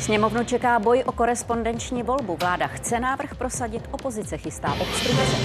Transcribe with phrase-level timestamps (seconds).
[0.00, 2.36] Sněmovnu čeká boj o korespondenční volbu.
[2.36, 5.36] Vláda chce návrh prosadit, opozice chystá obstrukce.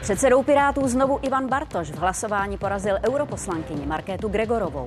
[0.00, 4.84] Předsedou Pirátů znovu Ivan Bartoš v hlasování porazil europoslankyni Markétu Gregorovou.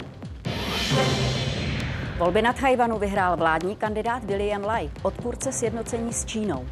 [2.17, 6.65] Volby nad Tajvanu vyhrál vládní kandidát William Lai, odpůrce sjednocení s Čínou.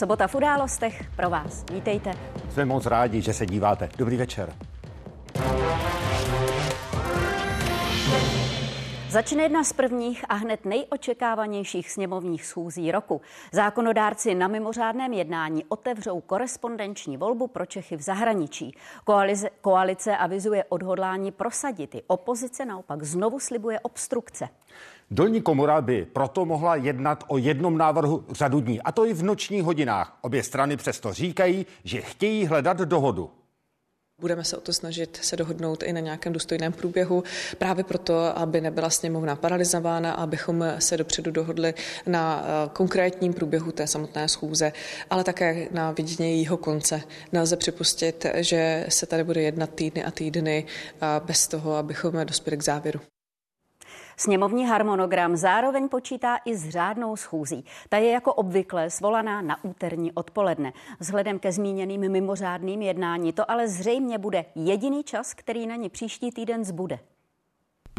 [0.00, 1.64] Sobota v událostech pro vás.
[1.72, 2.12] Vítejte.
[2.50, 3.88] Jsme moc rádi, že se díváte.
[3.98, 4.52] Dobrý večer.
[9.10, 13.20] Začne jedna z prvních a hned nejočekávanějších sněmovních schůzí roku.
[13.52, 18.76] Zákonodárci na mimořádném jednání otevřou korespondenční volbu pro Čechy v zahraničí.
[19.04, 21.94] Koalice, koalice avizuje odhodlání prosadit.
[21.94, 24.48] I opozice naopak znovu slibuje obstrukce.
[25.12, 29.22] Dolní komora by proto mohla jednat o jednom návrhu řadu dní, a to i v
[29.22, 30.18] nočních hodinách.
[30.20, 33.30] Obě strany přesto říkají, že chtějí hledat dohodu.
[34.20, 37.22] Budeme se o to snažit se dohodnout i na nějakém důstojném průběhu,
[37.58, 41.74] právě proto, aby nebyla sněmovna paralizována, abychom se dopředu dohodli
[42.06, 44.72] na eh, konkrétním průběhu té samotné schůze,
[45.10, 47.02] ale také na vidění jejího konce.
[47.32, 52.56] Nelze připustit, že se tady bude jednat týdny a týdny eh, bez toho, abychom dospěli
[52.56, 53.00] k závěru.
[54.20, 57.64] Sněmovní harmonogram zároveň počítá i s řádnou schůzí.
[57.88, 60.72] Ta je jako obvykle svolaná na úterní odpoledne.
[60.98, 66.30] Vzhledem ke zmíněným mimořádným jednání to ale zřejmě bude jediný čas, který na ní příští
[66.30, 66.98] týden zbude.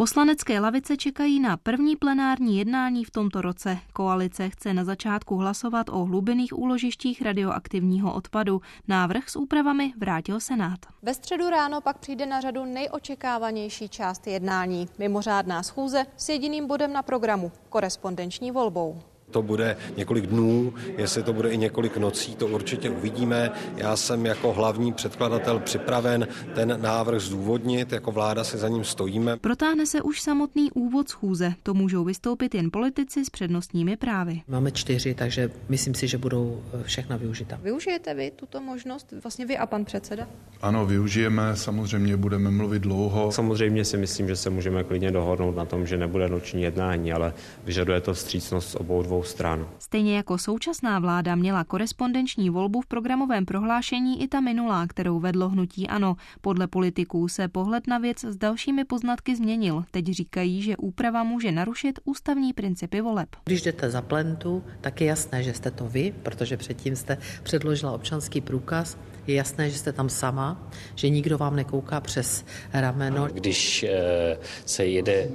[0.01, 3.77] Poslanecké lavice čekají na první plenární jednání v tomto roce.
[3.93, 8.61] Koalice chce na začátku hlasovat o hlubinných úložištích radioaktivního odpadu.
[8.87, 10.79] Návrh s úpravami vrátil Senát.
[11.01, 14.87] Ve středu ráno pak přijde na řadu nejočekávanější část jednání.
[14.97, 19.01] Mimořádná schůze s jediným bodem na programu korespondenční volbou.
[19.31, 23.51] To bude několik dnů, jestli to bude i několik nocí, to určitě uvidíme.
[23.75, 29.37] Já jsem jako hlavní předkladatel připraven ten návrh zdůvodnit, jako vláda si za ním stojíme.
[29.37, 31.53] Protáhne se už samotný úvod schůze.
[31.63, 34.41] To můžou vystoupit jen politici s přednostními právy.
[34.47, 37.59] Máme čtyři, takže myslím si, že budou eh, všechna využita.
[37.63, 40.27] Využijete vy tuto možnost, vlastně vy a pan předseda?
[40.61, 43.31] Ano, využijeme, samozřejmě budeme mluvit dlouho.
[43.31, 47.33] Samozřejmě si myslím, že se můžeme klidně dohodnout na tom, že nebude noční jednání, ale
[47.63, 49.67] vyžaduje to vstřícnost obou dvou stran.
[49.79, 55.49] Stejně jako současná vláda měla korespondenční volbu v programovém prohlášení i ta minulá, kterou vedlo
[55.49, 56.15] hnutí ANO.
[56.41, 59.83] Podle politiků se pohled na věc s dalšími poznatky změnil.
[59.91, 63.29] Teď říkají, že úprava může narušit ústavní principy voleb.
[63.45, 67.91] Když jdete za plentu, tak je jasné, že jste to vy, protože předtím jste předložila
[67.91, 73.27] občanský průkaz je jasné, že jste tam sama, že nikdo vám nekouká přes rameno.
[73.33, 75.29] Když eh, se jede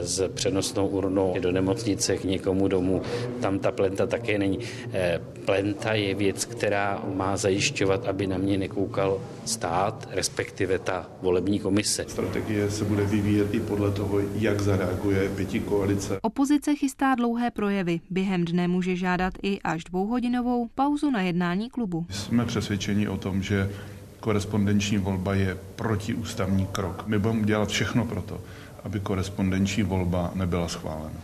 [0.00, 3.02] s přenosnou urnou do nemocnice k někomu domů,
[3.40, 4.58] tam ta plenta také není.
[4.92, 11.58] Eh, plenta je věc, která má zajišťovat, aby na mě nekoukal stát, respektive ta volební
[11.58, 12.04] komise.
[12.08, 16.18] Strategie se bude vyvíjet i podle toho, jak zareaguje pěti koalice.
[16.22, 18.00] Opozice chystá dlouhé projevy.
[18.10, 22.06] Během dne může žádat i až dvouhodinovou pauzu na jednání klubu.
[22.10, 23.70] Jsme přesvědčeni o tom, že
[24.20, 27.04] korespondenční volba je protiústavní krok.
[27.06, 28.40] My budeme dělat všechno pro to,
[28.84, 31.20] aby korespondenční volba nebyla schválena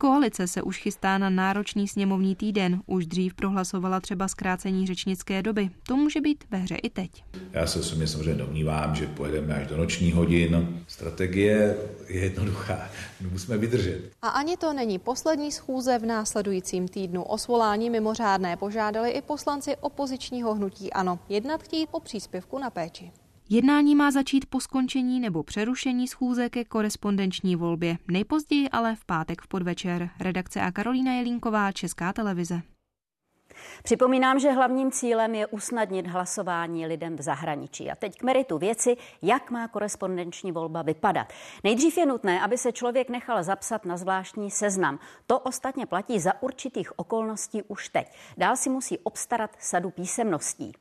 [0.00, 2.80] koalice se už chystá na náročný sněmovní týden.
[2.86, 5.70] Už dřív prohlasovala třeba zkrácení řečnické doby.
[5.86, 7.24] To může být ve hře i teď.
[7.52, 10.82] Já se osobně samozřejmě domnívám, že pojedeme až do noční hodin.
[10.88, 11.76] Strategie
[12.08, 12.90] je jednoduchá.
[13.32, 14.12] Musíme vydržet.
[14.22, 17.22] A ani to není poslední schůze v následujícím týdnu.
[17.22, 21.18] O svolání mimořádné požádali i poslanci opozičního hnutí ANO.
[21.28, 23.12] Jednat chtít o příspěvku na péči.
[23.52, 29.42] Jednání má začít po skončení nebo přerušení schůze ke korespondenční volbě, nejpozději ale v pátek
[29.42, 30.10] v podvečer.
[30.20, 32.62] Redakce a Karolína Jelínková, Česká televize.
[33.82, 37.90] Připomínám, že hlavním cílem je usnadnit hlasování lidem v zahraničí.
[37.90, 41.32] A teď k meritu věci, jak má korespondenční volba vypadat.
[41.64, 44.98] Nejdřív je nutné, aby se člověk nechal zapsat na zvláštní seznam.
[45.26, 48.06] To ostatně platí za určitých okolností už teď.
[48.36, 50.72] Dál si musí obstarat sadu písemností.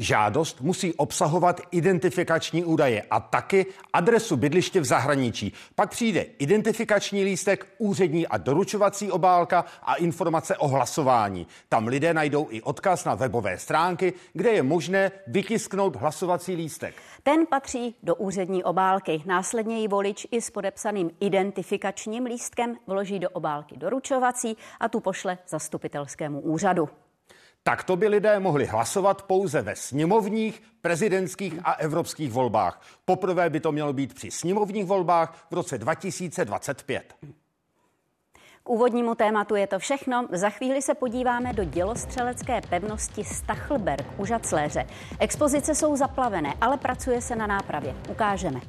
[0.00, 5.52] Žádost musí obsahovat identifikační údaje a taky adresu bydliště v zahraničí.
[5.74, 11.46] Pak přijde identifikační lístek, úřední a doručovací obálka a informace o hlasování.
[11.68, 16.94] Tam lidé najdou i odkaz na webové stránky, kde je možné vytisknout hlasovací lístek.
[17.22, 19.22] Ten patří do úřední obálky.
[19.26, 25.38] Následně ji volič i s podepsaným identifikačním lístkem vloží do obálky doručovací a tu pošle
[25.48, 26.88] zastupitelskému úřadu.
[27.62, 32.82] Takto by lidé mohli hlasovat pouze ve sněmovních, prezidentských a evropských volbách.
[33.04, 37.14] Poprvé by to mělo být při sněmovních volbách v roce 2025.
[38.62, 40.28] K úvodnímu tématu je to všechno.
[40.32, 44.86] Za chvíli se podíváme do dělostřelecké pevnosti Stachelberg u Žacléře.
[45.18, 47.94] Expozice jsou zaplavené, ale pracuje se na nápravě.
[48.10, 48.60] Ukážeme.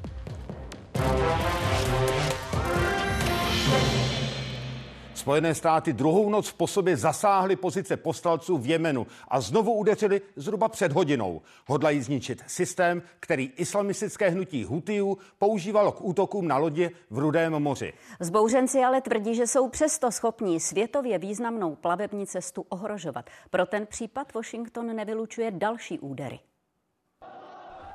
[5.22, 10.68] Spojené státy druhou noc v posobě zasáhly pozice postalců v Jemenu a znovu udeřili zhruba
[10.68, 11.42] před hodinou.
[11.66, 17.92] Hodlají zničit systém, který islamistické hnutí Hutijů používalo k útokům na lodě v Rudém moři.
[18.20, 23.30] Zbouřenci ale tvrdí, že jsou přesto schopní světově významnou plavební cestu ohrožovat.
[23.50, 26.38] Pro ten případ Washington nevylučuje další údery.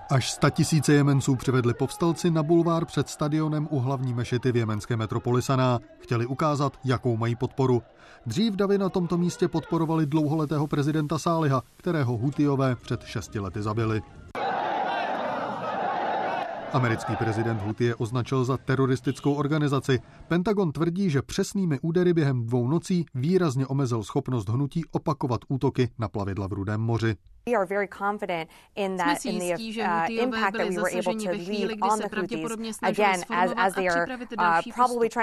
[0.10, 4.98] Až sta tisíce Jemenců přivedli povstalci na bulvár před stadionem u hlavní mešity v jemenské
[4.98, 5.80] metropoli Saná.
[6.00, 7.84] Chtěli ukázat, jakou mají podporu.
[8.26, 14.02] Dřív davy na tomto místě podporovali dlouholetého prezidenta Sáliha, kterého Hutijové před šesti lety zabili.
[16.74, 20.00] Americký prezident Hutie označil za teroristickou organizaci.
[20.28, 26.08] Pentagon tvrdí, že přesnými údery během dvou nocí výrazně omezil schopnost hnutí opakovat útoky na
[26.08, 27.16] plavidla v Rudém moři.
[29.02, 33.82] Jsme si jistí, že Hutiové byli zasaženi ve chvíli, kdy se pravděpodobně snažili sformovat a
[33.90, 35.18] připravit další postup.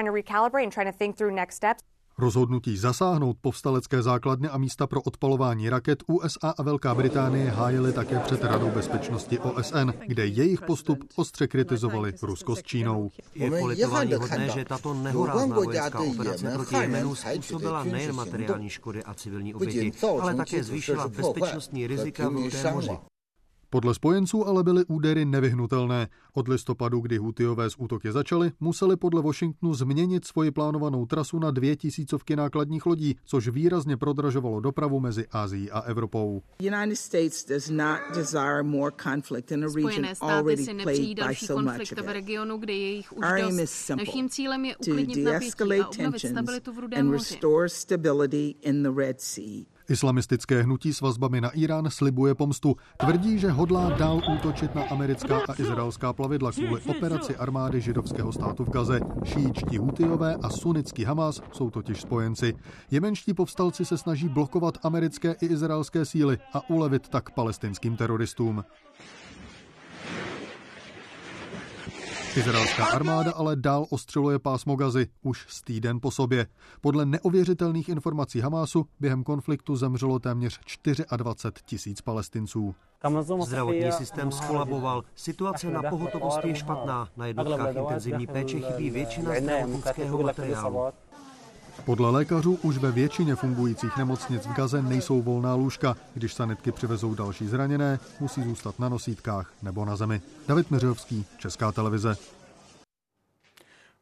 [2.18, 8.18] Rozhodnutí zasáhnout povstalecké základny a místa pro odpalování raket USA a Velká Británie hájily také
[8.18, 13.10] před Radou bezpečnosti OSN, kde jejich postup ostře kritizovali Rusko s Čínou.
[13.34, 19.14] Je politování hodné, že tato nehorázná vojenská operace proti Jemenu způsobila nejen materiální škody a
[19.14, 22.90] civilní oběti, ale také zvýšila bezpečnostní rizika v Rudém moři.
[23.74, 26.08] Podle spojenců ale byly údery nevyhnutelné.
[26.34, 31.50] Od listopadu, kdy Hutiové z útoky začaly, museli podle Washingtonu změnit svoji plánovanou trasu na
[31.50, 36.42] dvě tisícovky nákladních lodí, což výrazně prodražovalo dopravu mezi Ázií a Evropou.
[39.68, 43.90] Spojené státy si nepřijí další konflikt v regionu, kde je jich už dost.
[43.96, 47.38] Naším cílem je uklidnit napětí a obnovit stabilitu v Rudém moři.
[49.88, 52.76] Islamistické hnutí s vazbami na Irán slibuje pomstu.
[52.96, 58.64] Tvrdí, že hodlá dál útočit na americká a izraelská plavidla kvůli operaci armády židovského státu
[58.64, 59.00] v Gaze.
[59.24, 62.54] Šíčtí Hutijové a sunnický Hamas jsou totiž spojenci.
[62.90, 68.64] Jemenští povstalci se snaží blokovat americké i izraelské síly a ulevit tak palestinským teroristům.
[72.36, 76.46] Izraelská armáda ale dál ostřeluje pásmo Gazy už z týden po sobě.
[76.80, 80.60] Podle neověřitelných informací Hamásu během konfliktu zemřelo téměř
[81.16, 82.74] 24 tisíc palestinců.
[83.44, 90.22] Zdravotní systém skolaboval, situace na pohotovosti je špatná, na jednotkách intenzivní péče chybí většina zdravotnického
[90.22, 90.92] materiálu.
[91.84, 95.96] Podle lékařů už ve většině fungujících nemocnic v Gaze nejsou volná lůžka.
[96.14, 100.20] Když sanitky přivezou další zraněné, musí zůstat na nosítkách nebo na zemi.
[100.48, 102.16] David Miřovský, Česká televize.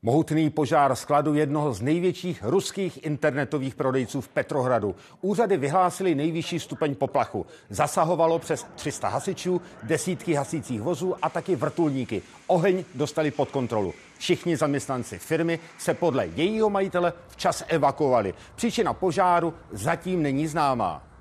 [0.05, 4.95] Mohutný požár skladu jednoho z největších ruských internetových prodejců v Petrohradu.
[5.21, 7.47] Úřady vyhlásily nejvyšší stupeň poplachu.
[7.71, 12.23] Zasahovalo přes 300 hasičů, desítky hasících vozů a taky vrtulníky.
[12.47, 13.95] Oheň dostali pod kontrolu.
[14.19, 18.35] Všichni zaměstnanci firmy se podle jejího majitele včas evakuovali.
[18.55, 21.12] Příčina požáru zatím není známá.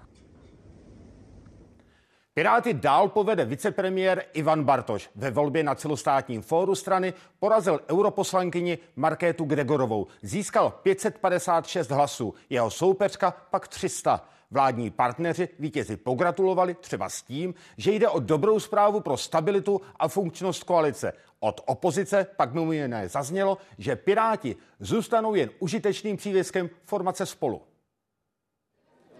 [2.33, 5.09] Piráty dál povede vicepremiér Ivan Bartoš.
[5.15, 10.07] Ve volbě na celostátním fóru strany porazil europoslankyni Markétu Gregorovou.
[10.21, 14.25] Získal 556 hlasů, jeho soupeřka pak 300.
[14.51, 20.07] Vládní partneři vítězi pogratulovali třeba s tím, že jde o dobrou zprávu pro stabilitu a
[20.07, 21.13] funkčnost koalice.
[21.39, 27.61] Od opozice pak mimo jiné zaznělo, že Piráti zůstanou jen užitečným přívěskem formace spolu.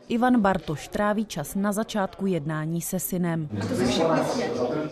[0.08, 3.50] Ivan Bartoš tráví čas na začátku jednání se synem.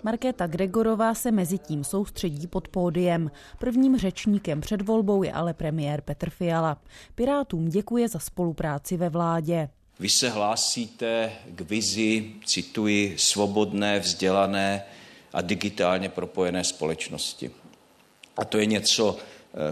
[0.04, 3.32] Markéta Gregorová se mezi tím soustředí pod pódiem.
[3.60, 6.78] Prvním řečníkem před volbou je ale premiér Petr Fiala.
[7.16, 9.70] Pirátům děkuje za spolupráci ve vládě.
[10.00, 14.84] Vy se hlásíte k vizi, cituji, svobodné, vzdělané
[15.34, 17.52] a digitálně propojené společnosti.
[18.38, 19.18] A to je něco,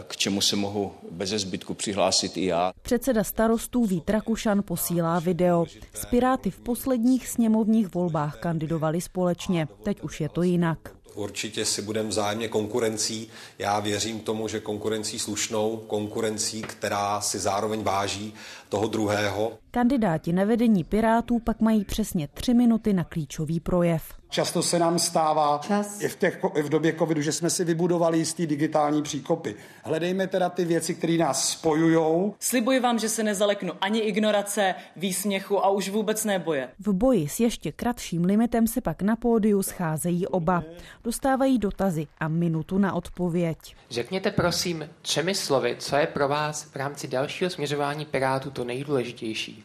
[0.07, 2.73] k čemu se mohu bez zbytku přihlásit i já.
[2.81, 5.65] Předseda starostů Vít Rakušan posílá video.
[5.93, 9.67] S Piráty v posledních sněmovních volbách kandidovali společně.
[9.83, 10.97] Teď už je to jinak.
[11.15, 13.27] Určitě si budeme vzájemně konkurencí.
[13.59, 18.33] Já věřím tomu, že konkurencí slušnou, konkurencí, která si zároveň váží
[18.69, 19.57] toho druhého.
[19.71, 24.16] Kandidáti na vedení Pirátů pak mají přesně tři minuty na klíčový projev.
[24.29, 26.01] Často se nám stává Čas.
[26.01, 29.55] I, v těch, i v době covidu, že jsme si vybudovali jistý digitální příkopy.
[29.83, 32.33] Hledejme teda ty věci, které nás spojují.
[32.39, 36.69] Slibuji vám, že se nezaleknu ani ignorace, výsměchu a už vůbec neboje.
[36.79, 40.63] V boji s ještě kratším limitem se pak na pódiu scházejí oba.
[41.03, 43.57] Dostávají dotazy a minutu na odpověď.
[43.89, 49.63] Řekněte prosím třemi slovy, co je pro vás v rámci dalšího směřování Pirátů to nejdůležitější.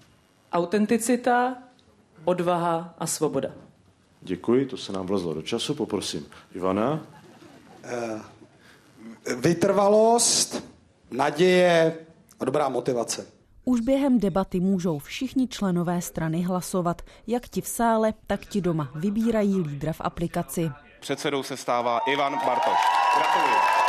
[0.52, 1.56] Autenticita,
[2.24, 3.48] odvaha a svoboda.
[4.22, 5.74] Děkuji, to se nám vlezlo do času.
[5.74, 7.06] Poprosím Ivana.
[7.84, 8.20] Eh,
[9.36, 10.64] vytrvalost,
[11.10, 11.96] naděje
[12.40, 13.26] a dobrá motivace.
[13.64, 18.90] Už během debaty můžou všichni členové strany hlasovat, jak ti v sále, tak ti doma
[18.94, 20.70] vybírají lídra v aplikaci.
[21.00, 22.78] Předsedou se stává Ivan Bartoš.
[23.16, 23.81] Gratuluji.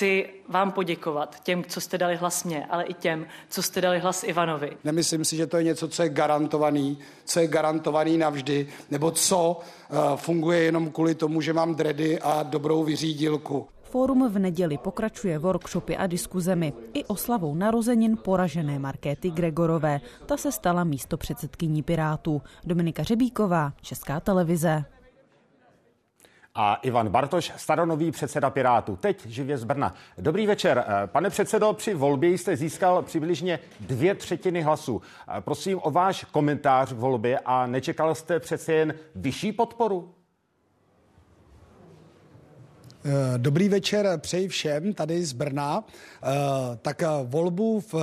[0.00, 3.98] Chci vám poděkovat, těm, co jste dali hlas mě, ale i těm, co jste dali
[3.98, 4.76] hlas Ivanovi.
[4.84, 9.60] Nemyslím si, že to je něco, co je garantovaný, co je garantovaný navždy, nebo co
[9.90, 13.66] uh, funguje jenom kvůli tomu, že mám dredy a dobrou vyřídilku.
[13.82, 20.00] Fórum v neděli pokračuje workshopy a diskuzemi i oslavou narozenin poražené Markéty Gregorové.
[20.26, 22.42] Ta se stala místo předsedkyní Pirátů.
[22.64, 24.84] Dominika Řebíková, Česká televize
[26.54, 28.96] a Ivan Bartoš, staronový předseda Pirátů.
[28.96, 29.94] Teď živě z Brna.
[30.18, 30.84] Dobrý večer.
[30.86, 35.02] Eh, pane předsedo, při volbě jste získal přibližně dvě třetiny hlasů.
[35.28, 40.14] Eh, prosím o váš komentář k volbě a nečekal jste přece jen vyšší podporu?
[43.04, 45.84] Eh, dobrý večer přeji všem tady z Brna.
[46.82, 47.94] Tak volbu v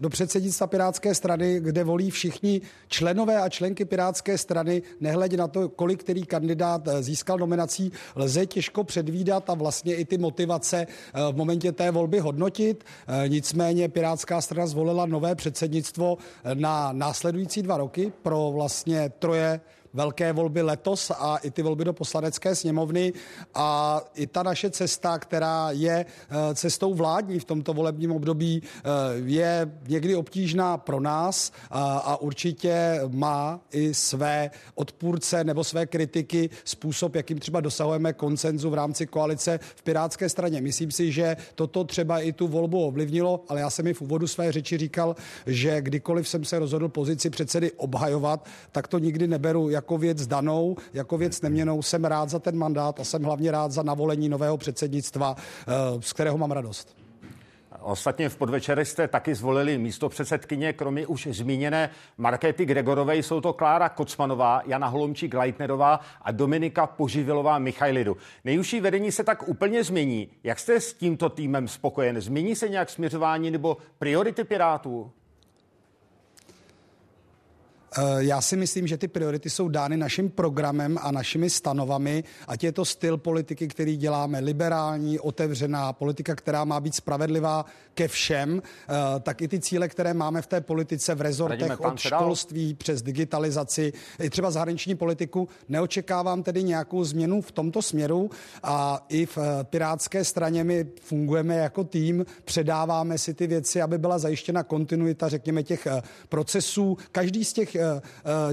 [0.00, 5.68] do předsednictva Pirátské strany, kde volí všichni členové a členky Pirátské strany, nehledě na to,
[5.68, 11.32] kolik který kandidát eh, získal nominací, lze těžko předvídat a vlastně i ty motivace eh,
[11.32, 12.84] v momentě té volby hodnotit.
[13.06, 16.18] Eh, nicméně Pirátská strana zvolila nové předsednictvo
[16.54, 19.60] na následující dva roky pro vlastně troje
[19.94, 23.12] velké volby letos a i ty volby do poslanecké sněmovny
[23.54, 28.80] a i ta naše cesta, která je eh, cestou vládní v tomto volebním období, eh,
[29.24, 36.50] je někdy obtížná pro nás a, a určitě má i své odpůrce nebo své kritiky
[36.64, 40.60] způsob, jakým třeba dosahujeme koncenzu v rámci koalice v Pirátské straně.
[40.60, 44.26] Myslím si, že toto třeba i tu volbu ovlivnilo, ale já jsem i v úvodu
[44.26, 49.70] své řeči říkal, že kdykoliv jsem se rozhodl pozici předsedy obhajovat, tak to nikdy neberu
[49.70, 51.82] jako jako věc danou, jako věc neměnou.
[51.82, 56.12] Jsem rád za ten mandát a jsem hlavně rád za navolení nového předsednictva, eh, z
[56.12, 56.96] kterého mám radost.
[57.80, 63.52] Ostatně v podvečeri jste taky zvolili místo předsedkyně, kromě už zmíněné Markéty Gregorové, jsou to
[63.52, 68.16] Klára Kocmanová, Jana Holomčík Leitnerová a Dominika Poživilová Michajlidu.
[68.44, 70.28] Nejužší vedení se tak úplně změní.
[70.44, 72.20] Jak jste s tímto týmem spokojen?
[72.20, 75.12] Změní se nějak směřování nebo priority Pirátů?
[77.98, 82.64] Eh, já si myslím, že ty priority jsou dány naším programem a našimi stanovami, ať
[82.64, 88.62] je to styl politiky, který děláme, liberální, otevřená, politika, která má být spravedlivá ke všem,
[88.62, 93.02] eh, tak i ty cíle, které máme v té politice v rezortech od školství přes
[93.02, 98.30] digitalizaci, i třeba zahraniční politiku, neočekávám tedy nějakou změnu v tomto směru
[98.62, 103.98] a i v eh, Pirátské straně my fungujeme jako tým, předáváme si ty věci, aby
[103.98, 105.86] byla zajištěna kontinuita, řekněme, těch
[106.28, 106.98] procesů.
[107.12, 107.76] Každý z těch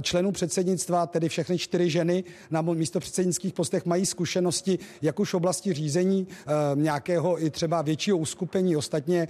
[0.01, 5.37] členů předsednictva, tedy všechny čtyři ženy na místo předsednických postech mají zkušenosti jak už v
[5.37, 8.75] oblasti řízení eh, nějakého i třeba většího uskupení.
[8.75, 9.27] Ostatně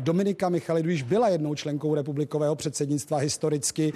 [0.00, 3.92] Dominika Michalidu již byla jednou členkou republikového předsednictva historicky.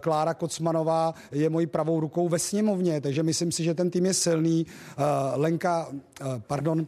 [0.00, 4.14] Klára Kocmanová je mojí pravou rukou ve sněmovně, takže myslím si, že ten tým je
[4.14, 4.66] silný.
[5.34, 5.88] Lenka,
[6.46, 6.86] pardon,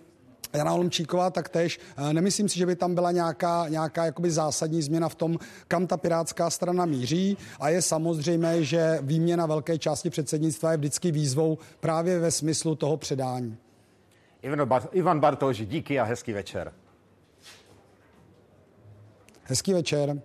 [0.52, 1.80] Jana Holmčíková taktéž.
[1.96, 5.86] Eh, nemyslím si, že by tam byla nějaká, nějaká jakoby zásadní změna v tom, kam
[5.86, 11.58] ta pirátská strana míří a je samozřejmé, že výměna velké části předsednictva je vždycky výzvou
[11.80, 13.56] právě ve smyslu toho předání.
[14.92, 16.72] Ivan Bartoš, díky a hezký večer.
[19.42, 20.22] Hezký večer.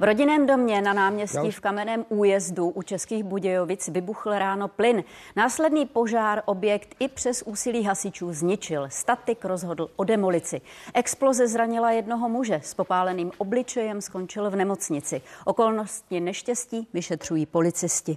[0.00, 5.04] V rodinném domě na náměstí v Kamenném újezdu u Českých Budějovic vybuchl ráno plyn.
[5.36, 8.86] Následný požár objekt i přes úsilí hasičů zničil.
[8.90, 10.60] Statik rozhodl o demolici.
[10.94, 12.60] Exploze zranila jednoho muže.
[12.64, 15.22] S popáleným obličejem skončil v nemocnici.
[15.44, 18.16] Okolnosti neštěstí vyšetřují policisti.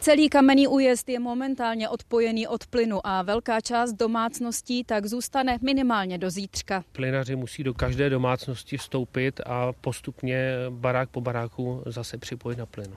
[0.00, 6.18] Celý kamenný újezd je momentálně odpojený od plynu a velká část domácností tak zůstane minimálně
[6.18, 6.84] do zítřka.
[6.92, 12.96] Plynaři musí do každé domácnosti vstoupit a postupně barák po baráku zase připojit na plyn.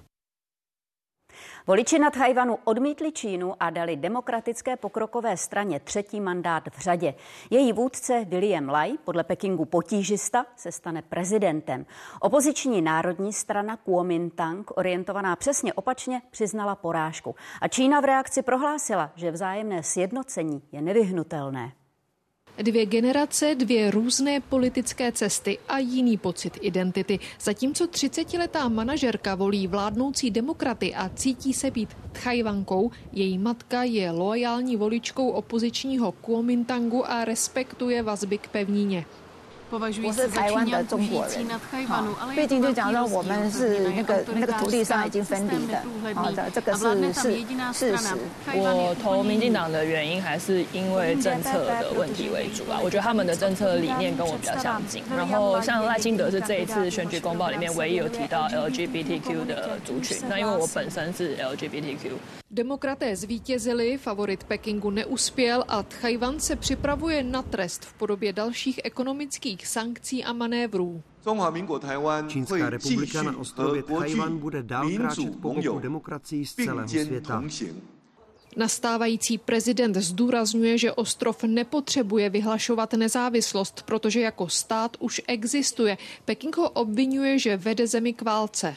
[1.68, 7.13] Voliči na Tajvanu odmítli Čínu a dali demokratické pokrokové straně třetí mandát v řadě.
[7.50, 11.86] Její vůdce William Lai, podle Pekingu potížista, se stane prezidentem.
[12.20, 17.36] Opoziční národní strana Kuomintang, orientovaná přesně opačně, přiznala porážku.
[17.62, 21.72] A Čína v reakci prohlásila, že vzájemné sjednocení je nevyhnutelné.
[22.57, 27.19] Dvě generace, dvě různé politické cesty a jiný pocit identity.
[27.41, 34.75] Zatímco 30-letá manažerka volí vládnoucí demokraty a cítí se být Tchajvankou, její matka je loajální
[34.75, 39.05] voličkou opozičního Kuomintangu a respektuje vazby k pevnině.
[39.74, 45.82] 我是台湾的中国人，好，毕竟就讲到我们是那个那个土地上已经分离的，
[46.13, 48.15] 好的，这个是是事实。
[48.53, 55.03] 我投民进党的原因还是因为政策的问题为主啊，我觉得他们的政策理念跟我比较相近。
[55.18, 62.12] 然后像赖清德是这一次选举公报里面唯一有提到 LGBTQ 的族群，那因为我本身是 LGBTQ。
[62.53, 70.24] Demokraté zvítězili, favorit Pekingu neuspěl a Tchajvan se připravuje na trest v podobě dalších ekonomických sankcí
[70.24, 71.03] a manévrů.
[72.27, 77.43] Čínská republika na ostrově Tchajvan bude dál kráčet po boku demokracií z celého světa.
[78.57, 85.98] Nastávající prezident zdůrazňuje, že ostrov nepotřebuje vyhlašovat nezávislost, protože jako stát už existuje.
[86.25, 88.75] Peking ho obvinuje, že vede zemi k válce.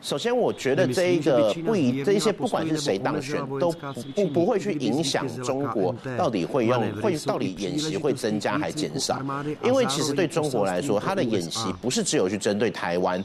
[0.00, 9.20] 首先，我觉得这一个不一这一些不管是谁当选，都不不不会去影响中国到底会用会到底演习会增加还减少，
[9.62, 13.24] 因为其实对中国来说，它的演习不是只有去针对台湾。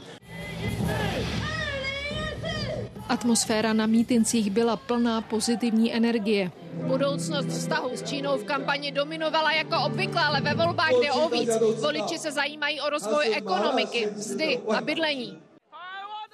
[3.06, 6.50] Atmosféra na mítincích byla plná pozitivní energie.
[6.88, 11.50] Budoucnost vztahu s Čínou v kampani dominovala jako obvykle, ale ve volbách jde o víc.
[11.80, 15.43] Voliči se zajímají o rozvoj ekonomiky, mzdy a bydlení.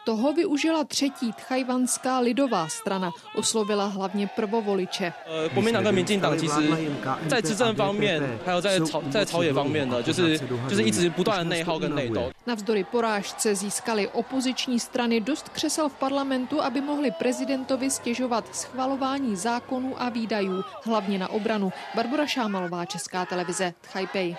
[0.04, 5.12] Toho využila třetí tchajvanská lidová strana, oslovila hlavně prvovoliče.
[12.46, 20.02] Navzdory porážce získali opoziční strany dost křesel v parlamentu, aby mohli prezidentovi stěžovat schvalování zákonů
[20.02, 21.72] a výdajů, hlavně na obranu.
[21.94, 24.36] Barbara Šámalová, Česká televize, Tchajpej.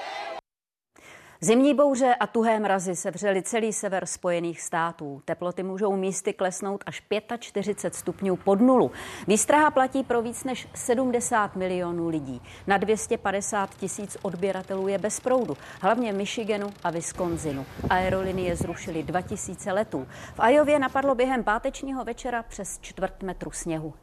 [1.44, 5.22] Zimní bouře a tuhé mrazy sevřely celý sever Spojených států.
[5.26, 7.04] Teploty můžou místy klesnout až
[7.40, 8.92] 45 stupňů pod nulu.
[9.28, 12.42] Výstraha platí pro víc než 70 milionů lidí.
[12.68, 17.66] Na 250 tisíc odběratelů je bez proudu, hlavně Michiganu a Wisconsinu.
[17.90, 20.08] Aerolinie zrušily 2000 letů.
[20.36, 23.94] V Ajově napadlo během pátečního večera přes čtvrt metru sněhu.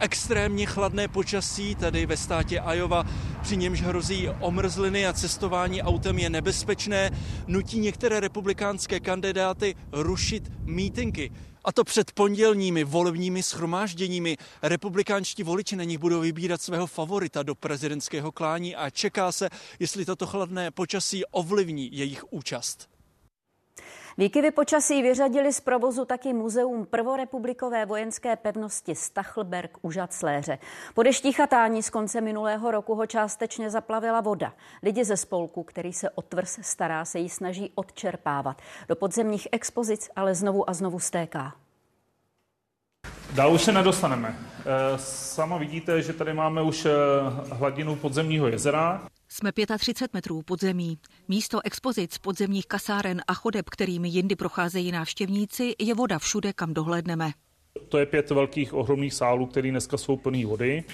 [0.00, 3.04] Extrémně chladné počasí tady ve státě Iowa,
[3.42, 7.10] při němž hrozí omrzliny a cestování autem je nebezpečné,
[7.46, 11.30] nutí některé republikánské kandidáty rušit mítinky.
[11.64, 14.36] A to před pondělními volebními schromážděními.
[14.62, 20.04] Republikánští voliči na nich budou vybírat svého favorita do prezidentského klání a čeká se, jestli
[20.04, 22.97] toto chladné počasí ovlivní jejich účast.
[24.18, 30.58] Výkyvy počasí vyřadili z provozu taky muzeum prvorepublikové vojenské pevnosti Stachelberg u Žacléře.
[30.94, 34.54] Po deští chatání z konce minulého roku ho částečně zaplavila voda.
[34.82, 38.62] Lidi ze spolku, který se o tvrz stará, se jí snaží odčerpávat.
[38.88, 41.54] Do podzemních expozic ale znovu a znovu stéká.
[43.34, 44.38] Dál už se nedostaneme.
[44.60, 46.90] Eh, sama vidíte, že tady máme už eh,
[47.50, 49.08] hladinu podzemního jezera.
[49.28, 50.98] Jsme 35 metrů pod zemí.
[51.28, 57.30] Místo expozic podzemních kasáren a chodeb, kterými jindy procházejí návštěvníci, je voda všude, kam dohlédneme.
[57.88, 60.84] To je pět velkých ohromných sálů, které dneska jsou plný vody.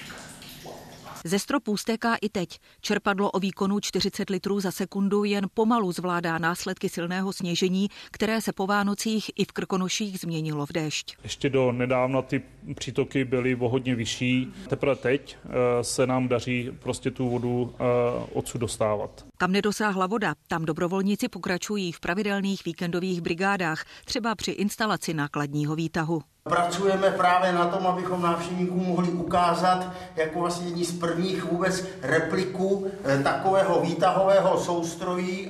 [1.27, 2.59] Ze stropů stéká i teď.
[2.81, 8.53] Čerpadlo o výkonu 40 litrů za sekundu jen pomalu zvládá následky silného sněžení, které se
[8.53, 11.17] po Vánocích i v Krkonoších změnilo v déšť.
[11.23, 12.43] Ještě do nedávna ty
[12.75, 14.53] přítoky byly o hodně vyšší.
[14.69, 17.85] Teprve teď eh, se nám daří prostě tu vodu eh,
[18.33, 19.27] odsud dostávat.
[19.39, 26.23] Kam nedosáhla voda, tam dobrovolníci pokračují v pravidelných víkendových brigádách, třeba při instalaci nákladního výtahu.
[26.43, 32.91] Pracujeme právě na tom, abychom návštěvníkům mohli ukázat jako vlastně jední z prvních vůbec repliků
[33.05, 35.49] eh, takového výtahového soustrojí.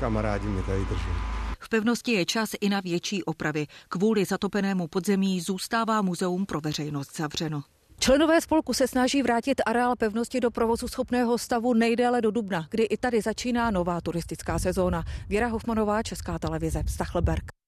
[0.00, 1.10] Kamarádi mě tady drží.
[1.58, 3.66] V pevnosti je čas i na větší opravy.
[3.88, 7.62] Kvůli zatopenému podzemí zůstává muzeum pro veřejnost zavřeno.
[8.02, 12.82] Členové spolku se snaží vrátit areál pevnosti do provozu schopného stavu nejdéle do dubna, kdy
[12.82, 15.04] i tady začíná nová turistická sezóna.
[15.28, 17.59] Věra Hofmanová, Česká televize, Stachelberg.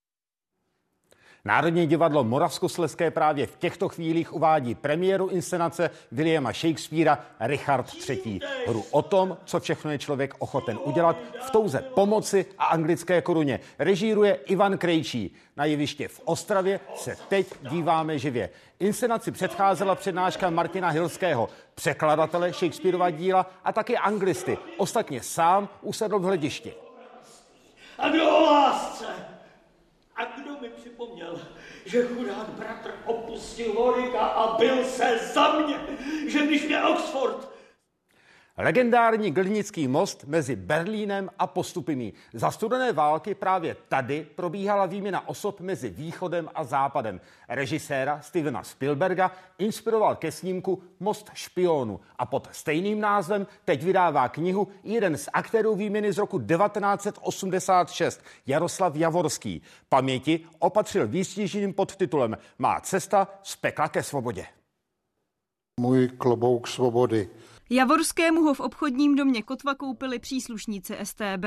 [1.45, 8.41] Národní divadlo Moravskoslezské právě v těchto chvílích uvádí premiéru inscenace Williama Shakespearea Richard III.
[8.67, 13.61] Hru o tom, co všechno je člověk ochoten udělat v touze pomoci a anglické koruně.
[13.79, 15.35] Režíruje Ivan Krejčí.
[15.57, 18.51] Na jeviště v Ostravě se teď díváme živě.
[18.81, 24.59] Inscenaci předcházela přednáška Martina Hilského, překladatele Shakespeareova díla a také anglisty.
[24.77, 26.75] Ostatně sám usedl v hledišti.
[27.99, 29.32] A kdo o lásce?
[30.23, 31.41] A kdo mi připomněl,
[31.85, 35.77] že chudák bratr opustil Warwicka a byl se za mě,
[36.27, 37.52] že když mě Oxford
[38.59, 42.13] Legendární Glinický most mezi Berlínem a Postupimí.
[42.35, 47.21] Za studené války právě tady probíhala výměna osob mezi východem a západem.
[47.49, 54.69] Režiséra Stevena Spielberga inspiroval ke snímku Most špionu a pod stejným názvem teď vydává knihu
[54.85, 59.63] jeden z aktérů výměny z roku 1986, Jaroslav Javorský.
[59.89, 64.47] Paměti opatřil výstižným podtitulem Má cesta z pekla ke svobodě.
[65.81, 67.29] Můj klobouk svobody
[67.75, 71.45] Javorskému ho v obchodním domě Kotva koupili příslušníci STB.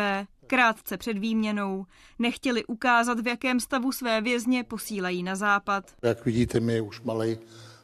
[0.47, 1.85] Krátce před výměnou.
[2.19, 5.91] Nechtěli ukázat, v jakém stavu své vězně posílají na západ.
[6.01, 7.37] Jak vidíte, my je už malej,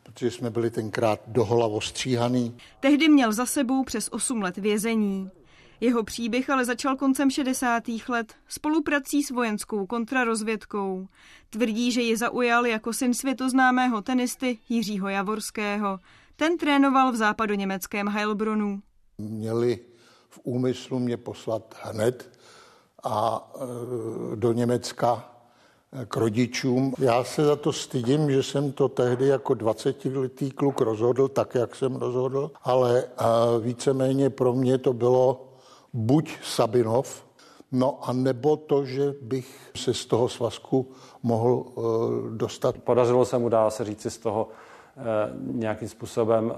[0.04, 2.58] protože jsme byli tenkrát dohola ostříhaný.
[2.80, 5.30] Tehdy měl za sebou přes 8 let vězení.
[5.82, 7.84] Jeho příběh ale začal koncem 60.
[8.08, 11.08] let spoluprací s vojenskou kontrarozvědkou.
[11.50, 16.00] Tvrdí, že ji zaujal jako syn světoznámého tenisty Jiřího Javorského.
[16.42, 18.80] Ten trénoval v západoněmeckém Heilbronu.
[19.18, 19.80] Měli
[20.30, 22.30] v úmyslu mě poslat hned
[23.04, 25.32] a e, do Německa
[25.94, 26.94] e, k rodičům.
[27.00, 31.76] Já se za to stydím, že jsem to tehdy jako 20-letý kluk rozhodl tak, jak
[31.76, 33.06] jsem rozhodl, ale e,
[33.60, 35.54] víceméně pro mě to bylo
[35.94, 37.26] buď Sabinov,
[37.72, 40.92] no a nebo to, že bych se z toho svazku
[41.24, 41.66] mohl
[42.36, 42.78] dostat.
[42.78, 44.48] Podařilo se mu, dá se říci, z toho
[45.42, 46.54] nějakým způsobem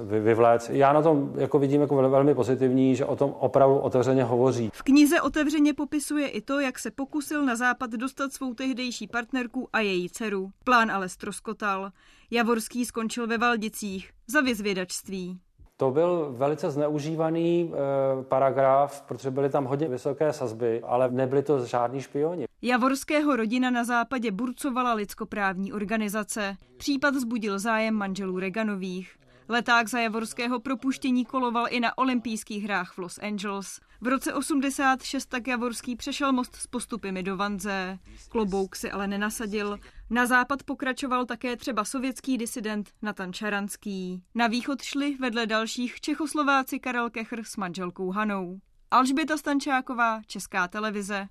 [0.00, 0.70] vyvléct.
[0.70, 4.70] Já na tom jako vidím jako velmi pozitivní, že o tom opravdu otevřeně hovoří.
[4.72, 9.68] V knize otevřeně popisuje i to, jak se pokusil na západ dostat svou tehdejší partnerku
[9.72, 10.50] a její dceru.
[10.64, 11.90] Plán ale stroskotal.
[12.30, 15.40] Javorský skončil ve Valdicích za vyzvědačství.
[15.80, 21.66] To byl velice zneužívaný e, paragraf, protože byly tam hodně vysoké sazby, ale nebyly to
[21.66, 22.46] žádní špioni.
[22.62, 26.56] Javorského rodina na západě burcovala lidskoprávní organizace.
[26.76, 29.18] Případ vzbudil zájem manželů Reganových.
[29.48, 33.80] Leták za Javorského propuštění koloval i na olympijských hrách v Los Angeles.
[34.00, 37.98] V roce 86 tak Javorský přešel most s postupy do Vanze.
[38.28, 39.78] Klobouk si ale nenasadil.
[40.10, 44.22] Na západ pokračoval také třeba sovětský disident Natan Čaranský.
[44.34, 48.58] Na východ šli vedle dalších Čechoslováci Karel Kechr s manželkou Hanou.
[48.90, 51.28] Alžběta Stančáková, Česká televize.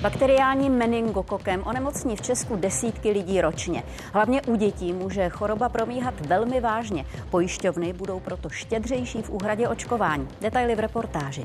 [0.00, 3.82] Bakteriálním meningokokem onemocní v Česku desítky lidí ročně.
[4.12, 7.04] Hlavně u dětí může choroba promíhat velmi vážně.
[7.30, 10.28] Pojišťovny budou proto štědřejší v úhradě očkování.
[10.40, 11.44] Detaily v reportáži.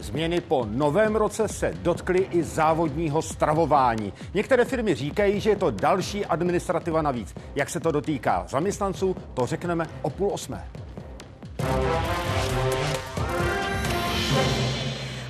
[0.00, 4.12] Změny po novém roce se dotkly i závodního stravování.
[4.34, 7.34] Některé firmy říkají, že je to další administrativa navíc.
[7.54, 10.68] Jak se to dotýká zaměstnanců, to řekneme o půl osmé.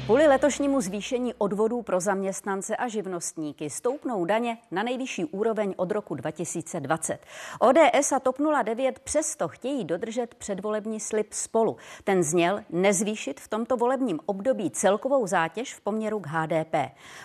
[0.07, 6.14] Kvůli letošnímu zvýšení odvodů pro zaměstnance a živnostníky stoupnou daně na nejvyšší úroveň od roku
[6.14, 7.19] 2020.
[7.61, 11.77] ODS a TOP 09 přesto chtějí dodržet předvolební slib spolu.
[12.05, 16.75] Ten zněl nezvýšit v tomto volebním období celkovou zátěž v poměru k HDP.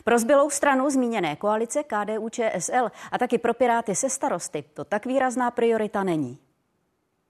[0.04, 5.06] Pro zbylou stranu zmíněné koalice KDU ČSL a taky pro Piráty se starosty to tak
[5.06, 6.38] výrazná priorita není.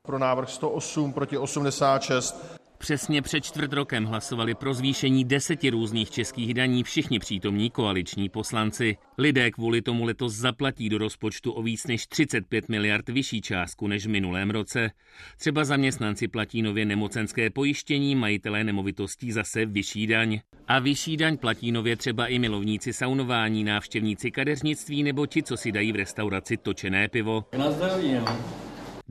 [0.01, 6.53] Pro návrh 108 proti 86 Přesně před čtvrt rokem hlasovali pro zvýšení deseti různých českých
[6.53, 8.97] daní všichni přítomní koaliční poslanci.
[9.17, 14.05] Lidé kvůli tomu letos zaplatí do rozpočtu o víc než 35 miliard vyšší částku než
[14.05, 14.91] v minulém roce.
[15.37, 20.39] Třeba zaměstnanci platí nově nemocenské pojištění, majitelé nemovitostí zase vyšší daň.
[20.67, 25.71] A vyšší daň platí nově třeba i milovníci saunování, návštěvníci kadeřnictví nebo ti, co si
[25.71, 27.45] dají v restauraci točené pivo.
[27.57, 28.25] Na zdraví, no.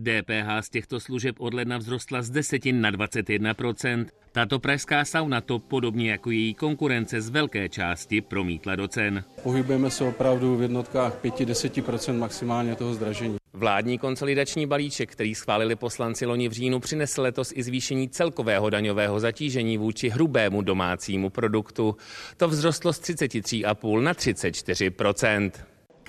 [0.01, 5.59] DPH z těchto služeb od ledna vzrostla z 10 na 21% Tato pražská sauna to,
[5.59, 9.25] podobně jako její konkurence, z velké části promítla do cen.
[9.43, 13.37] Pohybujeme se opravdu v jednotkách 5-10% maximálně toho zdražení.
[13.53, 19.21] Vládní konsolidační balíček, který schválili poslanci loni v říjnu, přinesl letos i zvýšení celkového daňového
[19.21, 21.97] zatížení vůči hrubému domácímu produktu.
[22.37, 24.91] To vzrostlo z 33,5 na 34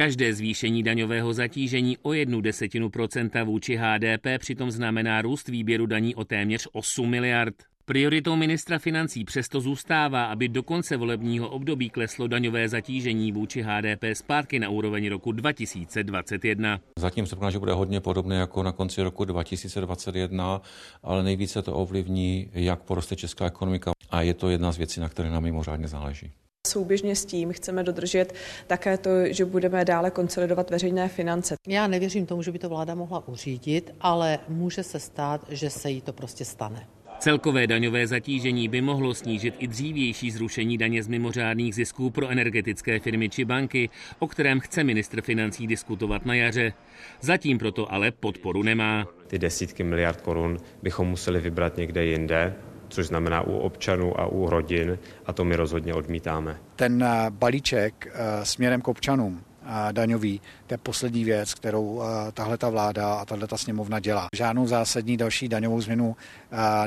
[0.02, 6.16] Každé zvýšení daňového zatížení o jednu desetinu procenta vůči HDP přitom znamená růst výběru daní
[6.16, 7.56] o téměř 8 miliard.
[7.86, 14.04] Prioritou ministra financí přesto zůstává, aby do konce volebního období kleslo daňové zatížení vůči HDP
[14.14, 16.80] zpátky na úroveň roku 2021.
[17.00, 20.62] Zatím se že bude hodně podobné jako na konci roku 2021,
[21.04, 25.10] ale nejvíce to ovlivní, jak poroste česká ekonomika a je to jedna z věcí, na
[25.10, 26.32] které nám mimořádně záleží.
[26.68, 28.34] Souběžně s tím chceme dodržet
[28.68, 31.56] také to, že budeme dále konsolidovat veřejné finance.
[31.68, 35.90] Já nevěřím tomu, že by to vláda mohla uřídit, ale může se stát, že se
[35.90, 36.88] jí to prostě stane.
[37.20, 43.00] Celkové daňové zatížení by mohlo snížit i dřívější zrušení daně z mimořádných zisků pro energetické
[43.00, 46.74] firmy či banky, o kterém chce ministr financí diskutovat na jaře.
[47.22, 49.08] Zatím proto ale podporu nemá.
[49.28, 52.56] Ty desítky miliard korun bychom museli vybrat někde jinde,
[52.92, 56.58] což znamená u občanů a u rodin a to my rozhodně odmítáme.
[56.76, 62.02] Ten eh, balíček eh, směrem k občanům eh, daňový, to je poslední věc, kterou
[62.34, 64.28] tahle ta vláda a tahle ta sněmovna dělá.
[64.36, 66.16] Žádnou zásadní další daňovou změnu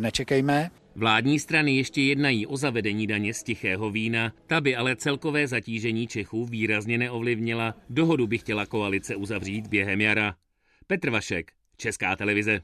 [0.00, 0.70] nečekejme.
[0.96, 6.06] Vládní strany ještě jednají o zavedení daně z tichého vína, ta by ale celkové zatížení
[6.06, 7.74] Čechů výrazně neovlivnila.
[7.90, 10.34] Dohodu by chtěla koalice uzavřít během jara.
[10.86, 12.60] Petr Vašek, Česká televize.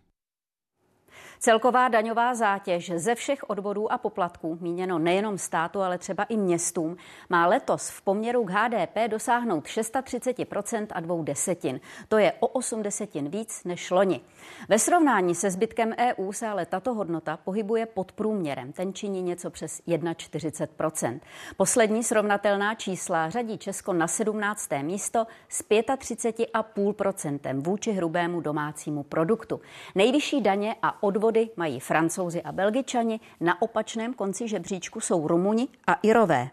[1.43, 6.97] Celková daňová zátěž ze všech odvodů a poplatků, míněno nejenom státu, ale třeba i městům,
[7.31, 11.81] má letos v poměru k HDP dosáhnout 630% a dvou desetin.
[12.09, 14.21] To je o 8 desetin víc než loni.
[14.69, 18.73] Ve srovnání se zbytkem EU se ale tato hodnota pohybuje pod průměrem.
[18.73, 21.21] Ten činí něco přes 41%.
[21.57, 24.69] Poslední srovnatelná čísla řadí Česko na 17.
[24.83, 29.61] místo s 35,5% vůči hrubému domácímu produktu.
[29.95, 35.95] Nejvyšší daně a odvody mají francouzi a belgičani, na opačném konci žebříčku jsou Rumuni a
[35.95, 36.51] Irové.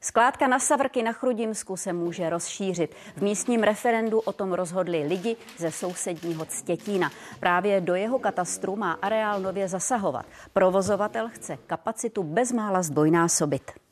[0.00, 2.94] Skládka na Savrky na Chrudimsku se může rozšířit.
[3.16, 7.10] V místním referendu o tom rozhodli lidi ze sousedního Ctětína.
[7.40, 10.26] Právě do jeho katastru má areál nově zasahovat.
[10.52, 13.85] Provozovatel chce kapacitu bezmála zdvojnásobit.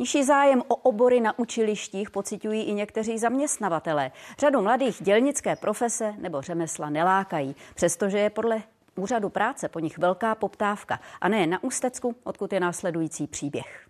[0.00, 4.10] Nižší zájem o obory na učilištích pocitují i někteří zaměstnavatelé.
[4.38, 8.62] Řadu mladých dělnické profese nebo řemesla nelákají, přestože je podle
[8.96, 11.00] úřadu práce po nich velká poptávka.
[11.20, 13.87] A ne na Ústecku, odkud je následující příběh.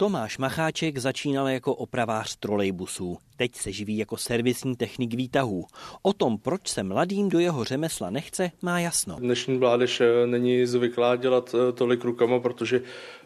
[0.00, 3.18] Tomáš Macháček začínal jako opravář trolejbusů.
[3.36, 5.66] Teď se živí jako servisní technik výtahů.
[6.02, 9.16] O tom, proč se mladým do jeho řemesla nechce, má jasno.
[9.18, 12.82] Dnešní mládež eh, není zvyklá dělat eh, tolik rukama, protože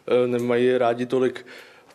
[0.07, 1.45] eh, nemají rádi tolik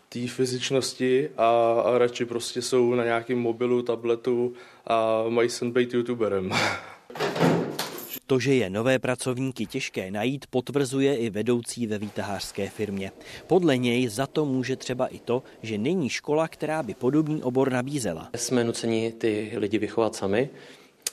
[0.09, 4.53] té fyzičnosti a, a radši prostě jsou na nějakém mobilu, tabletu
[4.87, 6.51] a mají sen být youtuberem.
[8.31, 13.12] To, že je nové pracovníky těžké najít, potvrzuje i vedoucí ve výtahářské firmě.
[13.47, 17.73] Podle něj za to může třeba i to, že není škola, která by podobný obor
[17.73, 18.31] nabízela.
[18.37, 20.51] Jsme nuceni ty lidi vychovat sami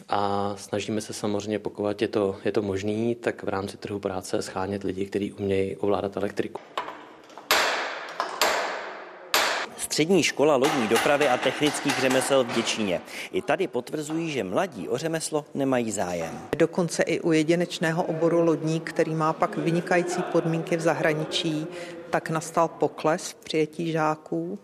[0.10, 4.42] a snažíme se samozřejmě, pokud je to, je to možný, tak v rámci trhu práce
[4.42, 6.62] schánět lidi, kteří umějí ovládat elektriku.
[9.98, 13.02] Střední škola lodní dopravy a technických řemesel v Děčíně.
[13.32, 16.40] I tady potvrzují, že mladí o řemeslo nemají zájem.
[16.58, 21.68] Dokonce i u jedinečného oboru lodní, který má pak vynikající podmínky v zahraničí,
[22.10, 24.60] tak nastal pokles v přijetí žáků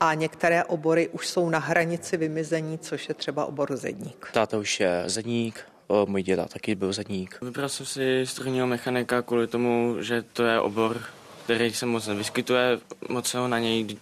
[0.00, 4.30] a některé obory už jsou na hranici vymizení, což je třeba obor zedník.
[4.32, 5.60] Táta už je zedník,
[6.06, 7.38] můj děda taky byl zedník.
[7.42, 11.02] Vybral jsem si strojního mechanika kvůli tomu, že to je obor,
[11.44, 13.98] který se moc nevyskytuje, moc se ho na něj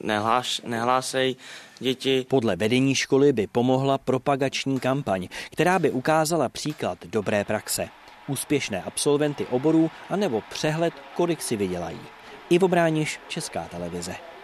[0.00, 1.36] nehlás, nehlásej
[1.78, 2.26] děti.
[2.28, 7.88] Podle vedení školy by pomohla propagační kampaň, která by ukázala příklad dobré praxe.
[8.28, 12.00] Úspěšné absolventy oborů anebo přehled, kolik si vydělají.
[12.50, 14.35] Ivo Brániš, Česká televize.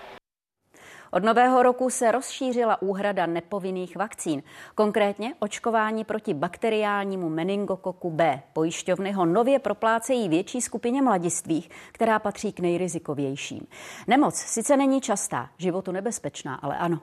[1.14, 4.42] Od nového roku se rozšířila úhrada nepovinných vakcín,
[4.75, 8.42] konkrétně očkování proti bakteriálnímu meningokoku B.
[8.53, 13.66] Pojišťovny ho nově proplácejí větší skupině mladistvých, která patří k nejrizikovějším.
[14.07, 17.01] Nemoc sice není častá, životu nebezpečná, ale ano.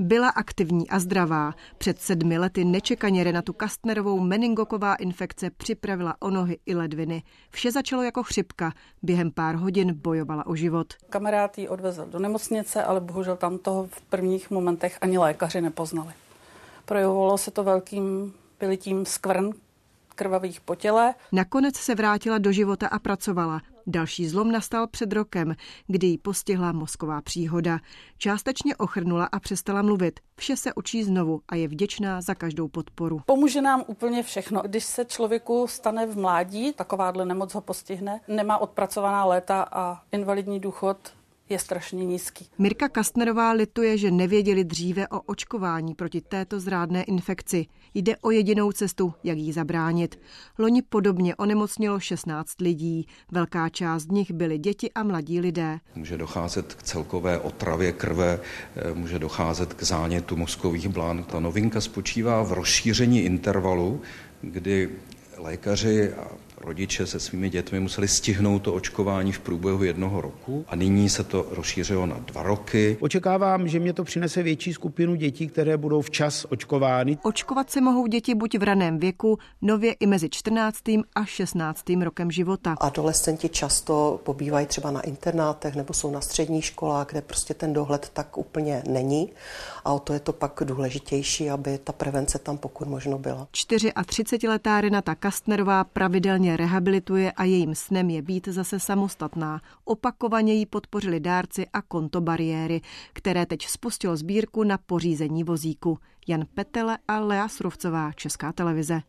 [0.00, 1.54] Byla aktivní a zdravá.
[1.78, 7.22] Před sedmi lety nečekaně Renatu Kastnerovou meningoková infekce připravila o nohy i ledviny.
[7.50, 8.72] Vše začalo jako chřipka.
[9.02, 10.94] Během pár hodin bojovala o život.
[11.10, 16.12] Kamarád ji odvezl do nemocnice, ale bohužel tam toho v prvních momentech ani lékaři nepoznali.
[16.84, 19.50] Projevovalo se to velkým pylitím skvrn
[20.14, 21.14] krvavých po těle.
[21.32, 23.60] Nakonec se vrátila do života a pracovala.
[23.90, 25.54] Další zlom nastal před rokem,
[25.86, 27.78] kdy ji postihla mozková příhoda.
[28.18, 30.20] Částečně ochrnula a přestala mluvit.
[30.36, 33.20] Vše se učí znovu a je vděčná za každou podporu.
[33.26, 34.62] Pomůže nám úplně všechno.
[34.64, 40.60] Když se člověku stane v mládí, takováhle nemoc ho postihne, nemá odpracovaná léta a invalidní
[40.60, 40.96] důchod
[41.48, 42.46] je strašně nízký.
[42.58, 47.66] Mirka Kastnerová lituje, že nevěděli dříve o očkování proti této zrádné infekci.
[47.94, 50.20] Jde o jedinou cestu, jak jí zabránit.
[50.58, 53.06] Loni podobně onemocnilo 16 lidí.
[53.32, 55.78] Velká část z nich byly děti a mladí lidé.
[55.94, 58.40] Může docházet k celkové otravě krve,
[58.76, 61.24] eh, může docházet k zánětu mozkových blán.
[61.24, 64.00] Ta novinka spočívá v rozšíření intervalu,
[64.42, 64.90] kdy
[65.36, 66.28] lékaři a
[66.60, 71.24] rodiče se svými dětmi museli stihnout to očkování v průběhu jednoho roku a nyní se
[71.24, 72.96] to rozšířilo na dva roky.
[73.00, 77.18] Očekávám, že mě to přinese větší skupinu dětí, které budou včas očkovány.
[77.22, 80.78] Očkovat se mohou děti buď v raném věku, nově i mezi 14.
[81.14, 81.84] a 16.
[82.02, 82.76] rokem života.
[82.80, 88.10] Adolescenti často pobývají třeba na internátech nebo jsou na středních školách, kde prostě ten dohled
[88.12, 89.30] tak úplně není.
[89.84, 93.48] A o to je to pak důležitější, aby ta prevence tam pokud možno byla.
[93.52, 99.60] 34-letá Renata Kastnerová pravidelně rehabilituje a jejím snem je být zase samostatná.
[99.84, 102.80] Opakovaně jí podpořili dárci a konto bariéry,
[103.12, 105.98] které teď spustil sbírku na pořízení vozíku.
[106.28, 109.02] Jan Petele a Lea Srovcová, Česká televize.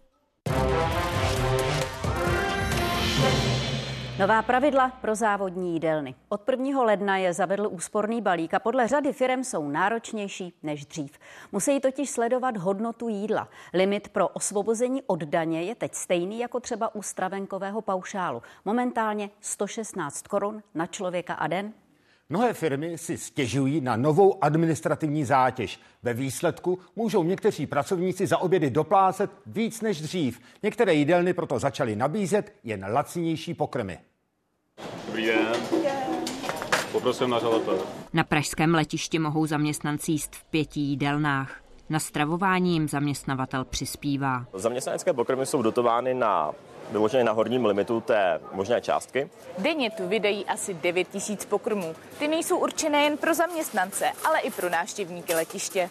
[4.19, 6.15] Nová pravidla pro závodní jídelny.
[6.29, 6.83] Od 1.
[6.83, 11.11] ledna je zavedl úsporný balík a podle řady firm jsou náročnější než dřív.
[11.51, 13.49] Musí totiž sledovat hodnotu jídla.
[13.73, 18.41] Limit pro osvobození od daně je teď stejný jako třeba u stravenkového paušálu.
[18.65, 21.73] Momentálně 116 korun na člověka a den.
[22.29, 25.79] Mnohé firmy si stěžují na novou administrativní zátěž.
[26.03, 30.39] Ve výsledku můžou někteří pracovníci za obědy doplácet víc než dřív.
[30.63, 33.99] Některé jídelny proto začaly nabízet jen lacinější pokrmy.
[35.19, 36.23] Dobrý den.
[36.91, 37.79] Poprosím na žalatel.
[38.13, 41.61] Na pražském letišti mohou zaměstnanci jíst v pěti jídelnách.
[41.89, 44.45] Na stravování jim zaměstnavatel přispívá.
[44.53, 46.51] Zaměstnanecké pokrmy jsou dotovány na
[46.91, 49.29] vyloženě na horním limitu té možné částky.
[49.57, 51.95] Denně tu vydají asi 9 tisíc pokrmů.
[52.19, 55.89] Ty nejsou určené jen pro zaměstnance, ale i pro návštěvníky letiště.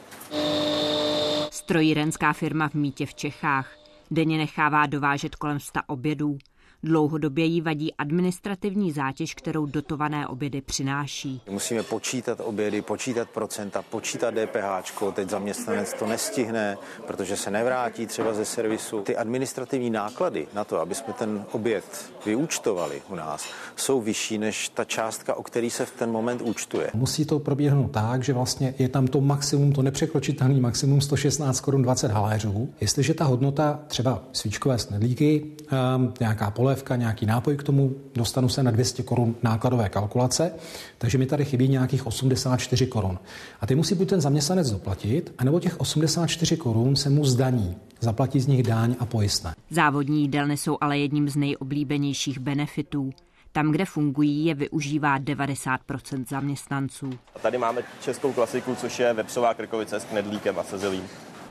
[1.51, 3.79] Strojírenská firma v Mítě v Čechách
[4.11, 6.38] denně nechává dovážet kolem 100 obědů.
[6.83, 11.41] Dlouhodobě jí vadí administrativní zátěž, kterou dotované obědy přináší.
[11.51, 15.03] Musíme počítat obědy, počítat procenta, počítat DPH.
[15.14, 19.01] Teď zaměstnanec to nestihne, protože se nevrátí třeba ze servisu.
[19.01, 24.69] Ty administrativní náklady na to, aby jsme ten oběd vyúčtovali u nás, jsou vyšší než
[24.69, 26.91] ta částka, o který se v ten moment účtuje.
[26.95, 31.83] Musí to proběhnout tak, že vlastně je tam to maximum, to nepřekročitelný maximum 116 korun
[31.83, 32.69] 20 haléřů.
[32.81, 38.48] Jestliže ta hodnota třeba svíčkové snedlíky, ehm, nějaká pole polévka, nějaký nápoj k tomu, dostanu
[38.48, 40.52] se na 200 korun nákladové kalkulace,
[40.98, 43.18] takže mi tady chybí nějakých 84 korun.
[43.61, 47.76] A ty musí buď ten zaměstnanec doplatit, anebo těch 84 korun se mu zdaní.
[48.00, 49.54] Zaplatí z nich dáň a pojistné.
[49.70, 53.11] Závodní jídelny jsou ale jedním z nejoblíbenějších benefitů.
[53.52, 57.11] Tam, kde fungují, je využívá 90% zaměstnanců.
[57.37, 61.02] A tady máme českou klasiku, což je vepsová krkovice s knedlíkem a se zelím.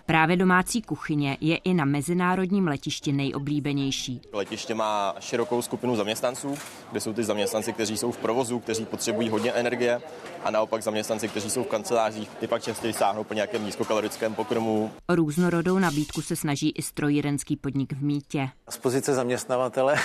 [0.07, 4.21] Právě domácí kuchyně je i na mezinárodním letišti nejoblíbenější.
[4.33, 6.55] Letiště má širokou skupinu zaměstnanců,
[6.91, 10.01] kde jsou ty zaměstnanci, kteří jsou v provozu, kteří potřebují hodně energie
[10.43, 14.91] a naopak zaměstnanci, kteří jsou v kancelářích, ty pak častěji sáhnou po nějakém nízkokalorickém pokrmu.
[15.07, 18.49] O různorodou nabídku se snaží i strojírenský podnik v Mítě.
[18.69, 19.95] Z pozice zaměstnavatele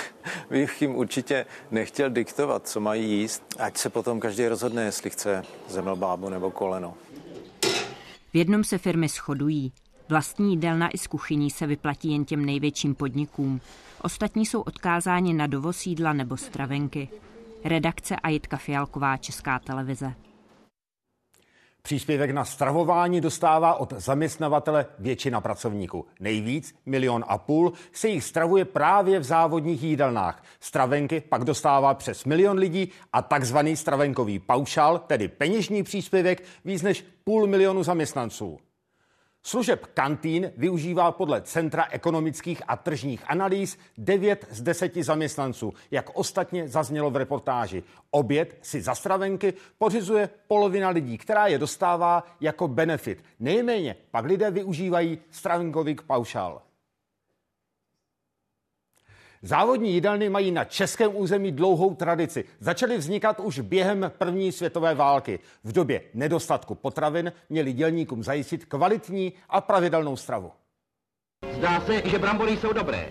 [0.49, 5.43] bych jim určitě nechtěl diktovat, co mají jíst, ať se potom každý rozhodne, jestli chce
[5.69, 6.93] zemlbábu nebo koleno.
[8.33, 9.71] V jednom se firmy shodují.
[10.13, 13.61] Vlastní jídelna i z kuchyní se vyplatí jen těm největším podnikům.
[14.01, 17.09] Ostatní jsou odkázáni na dovoz jídla nebo stravenky.
[17.63, 20.13] Redakce a Jitka Fialková, Česká televize.
[21.81, 26.05] Příspěvek na stravování dostává od zaměstnavatele většina pracovníků.
[26.19, 30.43] Nejvíc, milion a půl, se jich stravuje právě v závodních jídelnách.
[30.59, 37.05] Stravenky pak dostává přes milion lidí a takzvaný stravenkový paušál, tedy peněžní příspěvek, víc než
[37.23, 38.59] půl milionu zaměstnanců.
[39.45, 46.67] Služeb kantín využívá podle Centra ekonomických a tržních analýz 9 z 10 zaměstnanců, jak ostatně
[46.67, 47.83] zaznělo v reportáži.
[48.11, 53.23] Oběd si za stravenky pořizuje polovina lidí, která je dostává jako benefit.
[53.39, 56.61] Nejméně pak lidé využívají stravenkový paušál.
[59.45, 62.45] Závodní jídelny mají na českém území dlouhou tradici.
[62.59, 65.39] Začaly vznikat už během první světové války.
[65.63, 70.51] V době nedostatku potravin měli dělníkům zajistit kvalitní a pravidelnou stravu.
[71.57, 73.09] Zdá se, že brambory jsou dobré.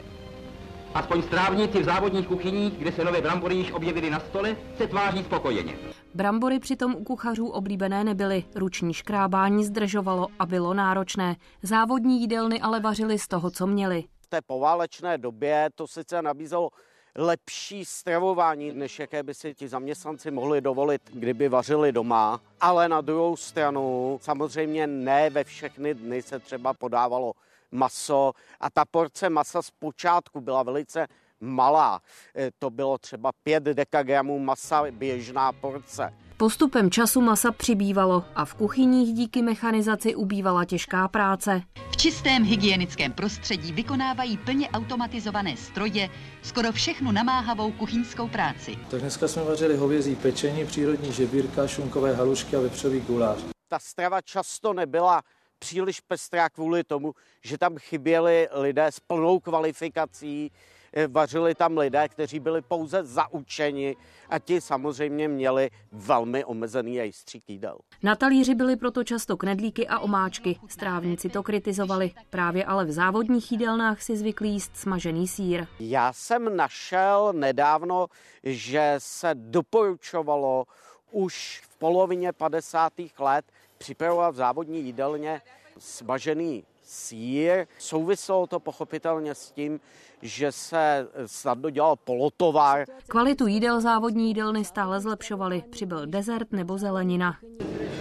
[0.95, 5.25] Aspoň strávníci v závodních kuchyních, kde se nové brambory již objevily na stole, se tváří
[5.25, 5.75] spokojeně.
[6.15, 8.45] Brambory přitom u kuchařů oblíbené nebyly.
[8.55, 11.37] Ruční škrábání zdržovalo a bylo náročné.
[11.63, 16.71] Závodní jídelny ale vařili z toho, co měli té poválečné době to sice nabízelo
[17.17, 22.41] lepší stravování, než jaké by si ti zaměstnanci mohli dovolit, kdyby vařili doma.
[22.61, 27.33] Ale na druhou stranu samozřejmě ne ve všechny dny se třeba podávalo
[27.71, 31.07] maso a ta porce masa zpočátku byla velice
[31.43, 32.01] malá.
[32.37, 36.13] E, to bylo třeba 5 dekagramů masa běžná porce.
[36.37, 41.63] Postupem času masa přibývalo a v kuchyních díky mechanizaci ubývala těžká práce.
[41.91, 46.09] V čistém hygienickém prostředí vykonávají plně automatizované stroje
[46.43, 48.77] skoro všechnu namáhavou kuchyňskou práci.
[48.91, 53.39] Tak dneska jsme vařili hovězí pečení, přírodní žebírka, šunkové halušky a vepřový guláš.
[53.69, 55.23] Ta strava často nebyla
[55.59, 57.13] příliš pestrá kvůli tomu,
[57.45, 60.72] že tam chyběli lidé s plnou kvalifikací, Eh,
[61.09, 63.97] vařili tam lidé, kteří byli pouze zaučeni
[64.29, 67.79] a ti samozřejmě měli velmi omezený jejstřík jídel.
[68.03, 70.59] Na talíři byly proto často knedlíky a omáčky.
[70.69, 72.11] Strávníci to kritizovali.
[72.31, 75.67] Právě ale v závodních jídelnách si zvykli jíst smažený sír.
[75.81, 78.07] Já jsem našel nedávno,
[78.43, 80.65] že se doporučovalo
[81.11, 82.93] už v polovině 50.
[83.19, 83.45] let
[83.79, 85.41] připravovat v závodní jídelně
[85.79, 87.67] smažený sír.
[87.79, 89.81] Souviselo to pochopitelně s tím,
[90.23, 92.85] že se snadno dělal polotovar.
[93.09, 95.63] Kvalitu jídel závodní jídelny stále zlepšovaly.
[95.71, 97.37] Přibyl dezert nebo zelenina.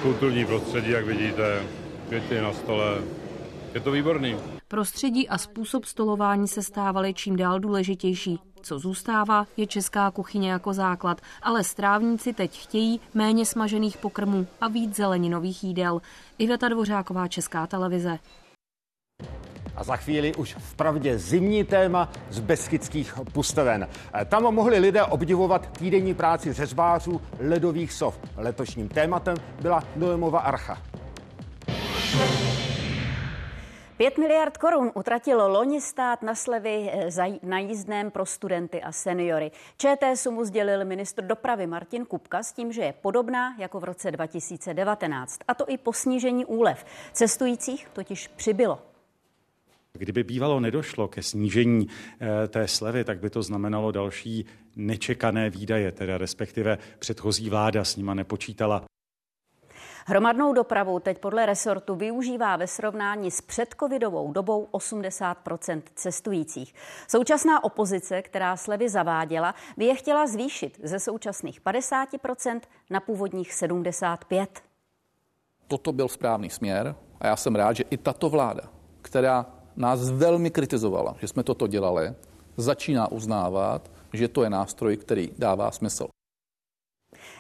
[0.02, 1.64] Kulturní prostředí, jak vidíte,
[2.08, 3.02] květy na stole.
[3.74, 4.38] Je to výborný.
[4.68, 8.40] Prostředí a způsob stolování se stávaly čím dál důležitější.
[8.62, 14.68] Co zůstává, je česká kuchyně jako základ, ale strávníci teď chtějí méně smažených pokrmů a
[14.68, 16.02] víc zeleninových jídel.
[16.38, 18.20] Iveta Dvořáková, Česká televize.
[19.76, 23.88] A za chvíli už v pravdě zimní téma z Beskidských pustoven.
[24.26, 28.20] Tam mohli lidé obdivovat týdenní práci řezbářů ledových sov.
[28.38, 30.78] Letošním tématem byla Noemova archa.
[34.02, 39.52] 5 miliard korun utratilo loni stát na slevy eh, na jízdném pro studenty a seniory.
[39.78, 44.12] ČT sumu sdělil ministr dopravy Martin Kupka s tím, že je podobná jako v roce
[44.12, 45.40] 2019.
[45.48, 46.86] A to i po snížení úlev.
[47.14, 48.91] Cestujících totiž přibylo.
[50.02, 54.46] Kdyby bývalo nedošlo ke snížení eh, té slevy, tak by to znamenalo další
[54.76, 58.84] nečekané výdaje, teda respektive předchozí vláda s nima nepočítala.
[60.06, 66.74] Hromadnou dopravu teď podle resortu využívá ve srovnání s předcovidovou dobou 80% cestujících.
[67.08, 74.64] Současná opozice, která slevy zaváděla, by je chtěla zvýšit ze současných 50% na původních 75
[75.68, 78.64] Toto byl správný směr a já jsem rád, že i tato vláda,
[79.02, 82.14] která nás velmi kritizovala, že jsme toto dělali,
[82.58, 86.08] začíná uznávat, že to je nástroj, který dává smysl.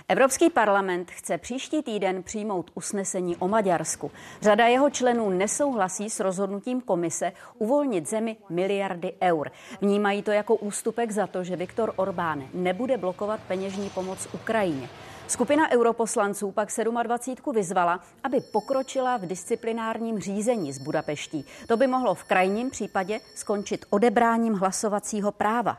[0.07, 4.11] Evropský parlament chce příští týden přijmout usnesení o Maďarsku.
[4.41, 9.51] Řada jeho členů nesouhlasí s rozhodnutím komise uvolnit zemi miliardy eur.
[9.81, 14.89] Vnímají to jako ústupek za to, že Viktor Orbán nebude blokovat peněžní pomoc Ukrajině.
[15.31, 16.69] Skupina europoslanců pak
[17.03, 17.53] 27.
[17.53, 21.45] vyzvala, aby pokročila v disciplinárním řízení z Budapeští.
[21.67, 25.77] To by mohlo v krajním případě skončit odebráním hlasovacího práva.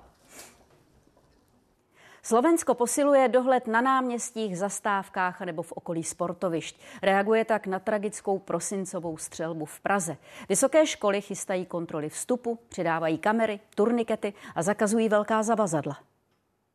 [2.22, 6.80] Slovensko posiluje dohled na náměstích, zastávkách nebo v okolí sportovišť.
[7.02, 10.16] Reaguje tak na tragickou prosincovou střelbu v Praze.
[10.48, 15.98] Vysoké školy chystají kontroly vstupu, přidávají kamery, turnikety a zakazují velká zavazadla.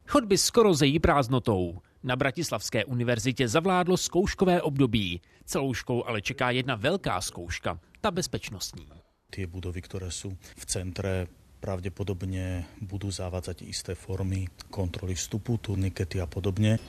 [0.07, 1.79] Chodby skoro zejí prázdnotou.
[2.07, 5.21] Na Bratislavské univerzitě zavládlo zkouškové období.
[5.45, 8.87] Celou školu ale čeká jedna velká zkouška, ta bezpečnostní.
[9.29, 11.27] Ty budovy, které jsou v centre,
[11.59, 16.79] pravděpodobně budou zavádzať isté formy kontroly vstupu, turnikety a podobně.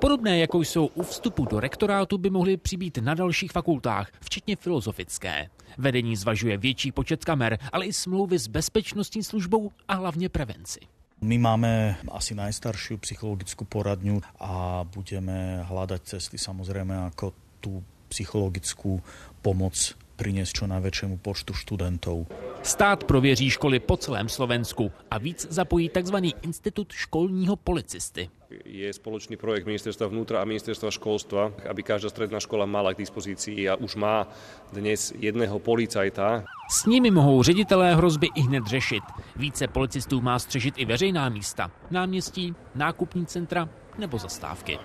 [0.00, 5.50] Podobné, jako jsou u vstupu do rektorátu, by mohly přibýt na dalších fakultách, včetně filozofické.
[5.78, 10.80] Vedení zvažuje větší počet kamer, ale i smlouvy s bezpečnostní službou a hlavně prevenci.
[11.24, 17.32] My máme asi najstaršiu psychologickú poradňu a budeme hľadať cesty samozrejme ako
[17.64, 17.80] tú
[18.12, 19.00] psychologickú
[19.40, 22.26] pomoc priniesť čo najväčšiemu počtu študentov.
[22.64, 26.16] Stát prověří školy po celém Slovensku a víc zapojí tzv.
[26.42, 28.32] institut školního policisty.
[28.64, 33.66] Je spoločný projekt ministerstva vnútra a ministerstva školstva, aby každá stredná škola mala k dispozícii
[33.66, 34.30] a už má
[34.70, 36.46] dnes jedného policajta.
[36.70, 39.02] S nimi mohou ředitelé hrozby i hned řešit.
[39.36, 44.78] Více policistů má střežit i veřejná místa, náměstí, nákupní centra nebo zastávky.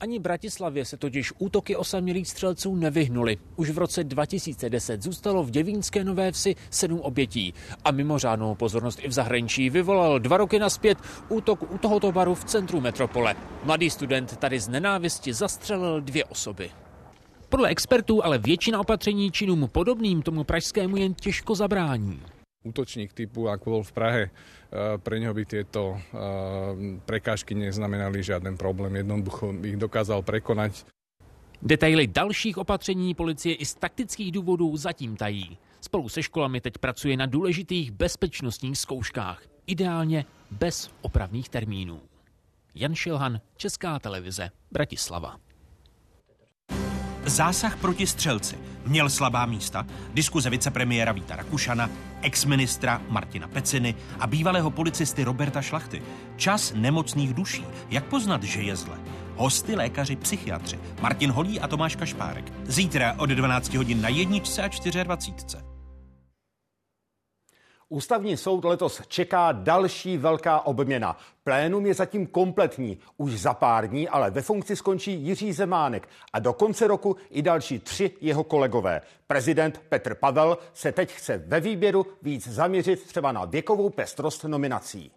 [0.00, 3.36] Ani Bratislavě se totiž útoky osamělých střelců nevyhnuly.
[3.56, 9.08] Už v roce 2010 zůstalo v Děvínské Nové Vsi sedm obětí a mimořádnou pozornost i
[9.08, 10.98] v zahraničí vyvolal dva roky naspět
[11.28, 13.34] útok u tohoto baru v centru metropole.
[13.64, 16.70] Mladý student tady z nenávisti zastřelil dvě osoby.
[17.48, 22.20] Podle expertů ale většina opatření činům podobným tomu pražskému jen těžko zabrání.
[22.64, 24.30] Útočník typu, ako bol v Prahe,
[25.02, 26.18] pre neho by tieto eh,
[27.06, 28.96] prekážky neznamenali žádný problém.
[28.96, 30.86] Jednoducho ich dokázal prekonať.
[31.62, 35.58] Detaily dalších opatření policie i z taktických důvodů zatím tají.
[35.80, 39.42] Spolu se školami teď pracuje na důležitých bezpečnostních zkouškách.
[39.66, 42.00] Ideálně bez opravných termínů.
[42.74, 45.36] Jan Šilhan, Česká televize, Bratislava.
[47.30, 49.86] Zásah proti střelci měl slabá místa.
[50.14, 51.90] Diskuze vicepremiéra Víta Rakušana,
[52.22, 56.02] exministra Martina Peciny a bývalého policisty Roberta Šlachty.
[56.36, 57.64] Čas nemocných duší.
[57.90, 58.98] Jak poznat, že je zle?
[59.36, 62.52] Hosty lékaři, psychiatři Martin Holí a Tomáš Kašpárek.
[62.66, 64.68] Zítra od 12 hodin na jedničce a
[65.02, 65.69] 24.
[67.92, 71.16] Ústavní soud letos čeká další velká obměna.
[71.44, 72.98] Plénum je zatím kompletní.
[73.16, 77.42] Už za pár dní ale ve funkci skončí Jiří Zemánek a do konce roku i
[77.42, 79.00] další tři jeho kolegové.
[79.26, 85.12] Prezident Petr Pavel se teď chce ve výběru víc zaměřit třeba na věkovou pestrost nominací.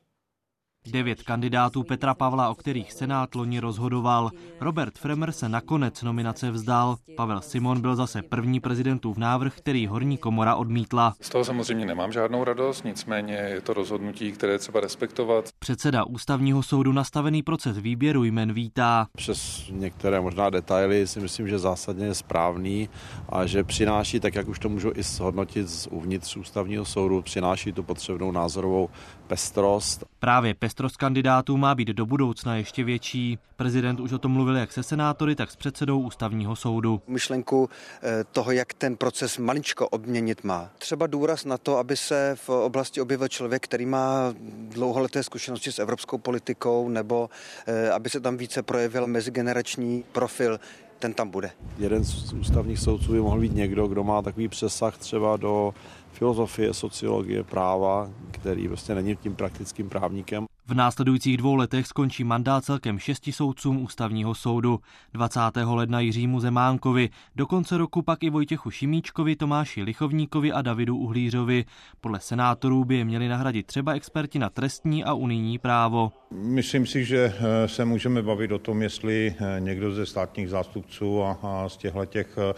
[0.91, 4.31] Devět kandidátů Petra Pavla, o kterých Senát loni rozhodoval.
[4.59, 6.97] Robert Fremer se nakonec nominace vzdal.
[7.17, 11.13] Pavel Simon byl zase první prezidentův návrh, který horní komora odmítla.
[11.21, 15.49] Z toho samozřejmě nemám žádnou radost, nicméně je to rozhodnutí, které třeba respektovat.
[15.59, 19.07] Předseda ústavního soudu nastavený proces výběru jmen vítá.
[19.17, 22.89] Přes některé možná detaily si myslím, že zásadně je správný
[23.29, 27.71] a že přináší, tak jak už to můžu i shodnotit z uvnitř ústavního soudu, přináší
[27.71, 28.89] tu potřebnou názorovou
[29.33, 30.03] pestrost.
[30.19, 33.37] Právě pestrost kandidátů má být do budoucna ještě větší.
[33.55, 37.01] Prezident už o tom mluvil jak se senátory, tak s předsedou ústavního soudu.
[37.07, 37.69] Myšlenku
[38.03, 40.69] eh, toho, jak ten proces maličko obměnit má.
[40.77, 44.33] Třeba důraz na to, aby se v oblasti objevil člověk, který má
[44.69, 47.29] dlouholeté zkušenosti s evropskou politikou, nebo
[47.67, 50.59] eh, aby se tam více projevil mezigenerační profil
[50.99, 51.51] ten tam bude.
[51.77, 55.73] Jeden z ústavních soudců by mohl být někdo, kdo má takový přesah třeba do
[56.13, 60.45] filozofie, sociologie, práva, který prostě není tím praktickým právníkem.
[60.67, 64.79] V následujících dvou letech skončí mandát celkem šesti soudcům ústavního soudu.
[65.13, 65.39] 20.
[65.63, 71.65] ledna Jiřímu Zemánkovi, do konce roku pak i Vojtěchu Šimíčkovi, Tomáši Lichovníkovi a Davidu Uhlířovi.
[72.01, 76.11] Podle senátorů by je měli nahradit třeba experti na trestní a unijní právo.
[76.31, 81.23] Myslím si, že eh, se můžeme bavit o tom, jestli eh, někdo ze státních zástupců
[81.23, 82.53] a z těchto těch eh,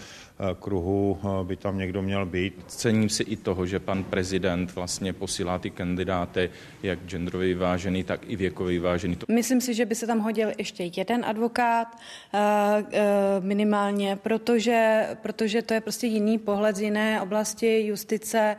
[0.59, 2.63] kruhů by tam někdo měl být.
[2.67, 6.49] Cením si i toho, že pan prezident vlastně posílá ty kandidáty
[6.83, 9.17] jak genderově vyvážený, tak i věkově vyvážený.
[9.31, 11.87] Myslím si, že by se tam hodil ještě jeden advokát
[13.39, 18.55] minimálně, protože, protože to je prostě jiný pohled z jiné oblasti justice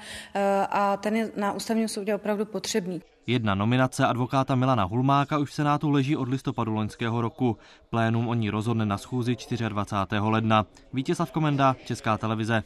[0.70, 3.03] a ten je na ústavním soudě opravdu potřebný.
[3.26, 7.57] Jedna nominace advokáta Milana Hulmáka už v Senátu leží od listopadu loňského roku.
[7.91, 9.37] Plénum o ní rozhodne na schůzi
[9.68, 10.20] 24.
[10.20, 10.66] ledna.
[10.93, 12.62] Vítězslav Komenda, Česká televize.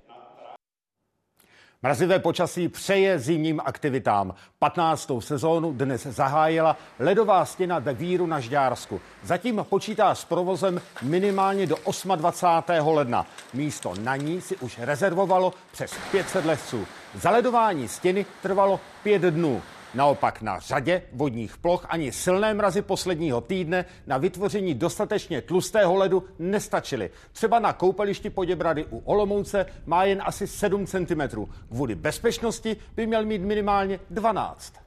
[1.83, 4.35] Mrazivé počasí přeje zimním aktivitám.
[4.59, 5.11] 15.
[5.21, 9.01] sezónu dnes zahájila ledová stěna ve Víru na Žďársku.
[9.23, 11.77] Zatím počítá s provozem minimálně do
[12.17, 12.89] 28.
[12.89, 13.27] ledna.
[13.55, 16.87] Místo na ní si už rezervovalo přes 500 lesců.
[17.15, 19.63] Zaledování stěny trvalo pět dnů.
[19.95, 26.25] Naopak na řadě vodních ploch ani silné mrazy posledního týdne na vytvoření dostatečně tlustého ledu
[26.39, 27.11] nestačily.
[27.33, 31.21] Třeba na koupališti Poděbrady u Olomouce má jen asi 7 cm.
[31.69, 34.80] Kvůli bezpečnosti by měl mít minimálně 12.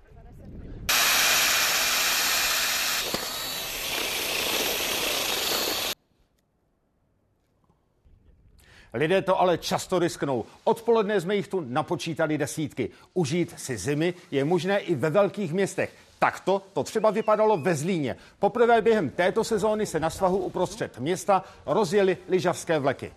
[8.94, 10.46] Lidé to ale často risknou.
[10.64, 12.90] Odpoledne jsme jich tu napočítali desítky.
[13.14, 15.94] Užít si zimy je možné i ve velkých městech.
[16.20, 18.16] Takto to třeba vypadalo ve Zlíně.
[18.40, 23.12] Poprvé během této sezóny se na svahu uprostřed města rozjeli lyžařské vleky.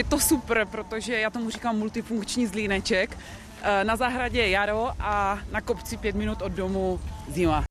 [0.00, 3.18] Je to super, protože já tomu říkám multifunkční zlíneček.
[3.62, 7.64] Eh, na zahradě je jaro a na kopci pět minut od domu zima.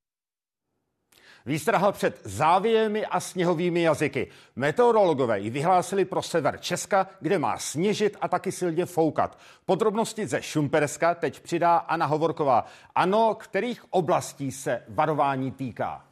[1.46, 4.30] Výstraha před závějemi a sněhovými jazyky.
[4.56, 9.38] Meteorologové ji vyhlásili pro sever Česka, kde má sněžit a taky silně foukat.
[9.66, 12.66] Podrobnosti ze Šumperska teď přidá Anna Hovorková.
[12.94, 16.04] Ano, kterých oblastí se varování týká?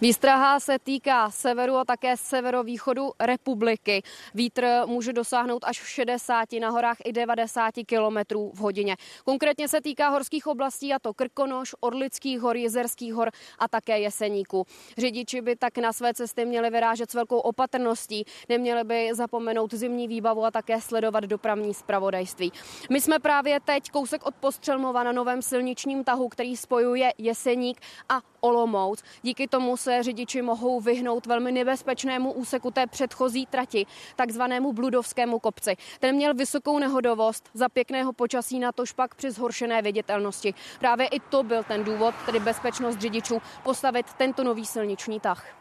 [0.00, 4.02] Výstraha se týká severu a také severovýchodu republiky.
[4.34, 8.96] Vítr může dosáhnout až v 60, na horách i 90 km v hodině.
[9.24, 14.66] Konkrétně se týká horských oblastí a to Krkonoš, Orlických hor, Jezerských hor a také Jeseníku.
[14.98, 20.08] Řidiči by tak na své cesty měli vyrážet s velkou opatrností, neměli by zapomenout zimní
[20.08, 22.52] výbavu a také sledovat dopravní zpravodajství.
[22.90, 28.20] My jsme právě teď kousek od Postřelmova na novém silničním tahu, který spojuje Jeseník a
[28.40, 29.02] Olomouc.
[29.22, 33.86] Díky tomu se řidiči mohou vyhnout velmi nebezpečnému úseku té předchozí trati,
[34.16, 35.76] takzvanému Bludovskému kopci.
[36.00, 40.54] Ten měl vysokou nehodovost za pěkného počasí na to špak při zhoršené viditelnosti.
[40.78, 45.57] Právě i to byl ten důvod, tedy bezpečnost řidičů, postavit tento nový silniční tah.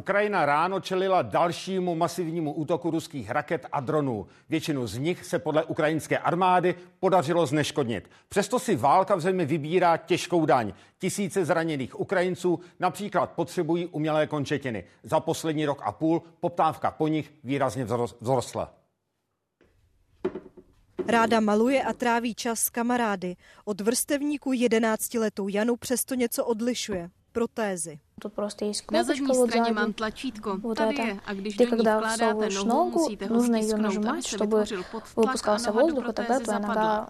[0.00, 4.26] Ukrajina ráno čelila dalšímu masivnímu útoku ruských raket a dronů.
[4.48, 8.10] Většinu z nich se podle ukrajinské armády podařilo zneškodnit.
[8.28, 10.72] Přesto si válka v zemi vybírá těžkou daň.
[10.98, 14.84] Tisíce zraněných Ukrajinců například potřebují umělé končetiny.
[15.02, 18.74] Za poslední rok a půl poptávka po nich výrazně vzrostla.
[21.08, 23.36] Ráda maluje a tráví čas s kamarády.
[23.64, 27.10] Od vrstevníku 11 letou Janu přesto něco odlišuje.
[27.32, 27.98] Protézy.
[28.21, 30.57] Тут просто есть Na задней straně mám tlačítko.
[30.57, 31.07] Вот Tady это.
[31.07, 31.19] je.
[31.25, 33.85] A když Ты do ní когда vkládáte всовываешь nohu, ногу, musíte ho нужно ее stisknout,
[33.85, 36.59] aby нажимать, se чтобы vytvořil podtlak a выпускался noha do воздух, и тогда protézy твоя
[36.59, 36.75] zapadla.
[36.75, 37.09] нога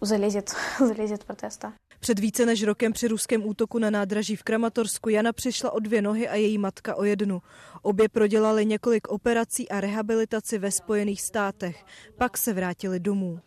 [0.00, 1.58] залезет, залезет в протез.
[1.58, 1.72] да.
[2.00, 6.02] Před více než rokem při ruském útoku na nádraží v Kramatorsku Jana přišla o dvě
[6.02, 7.42] nohy a její matka o jednu.
[7.82, 11.84] Obě prodělali několik operací a rehabilitaci ve Spojených státech.
[12.18, 13.40] Pak se vrátili domů.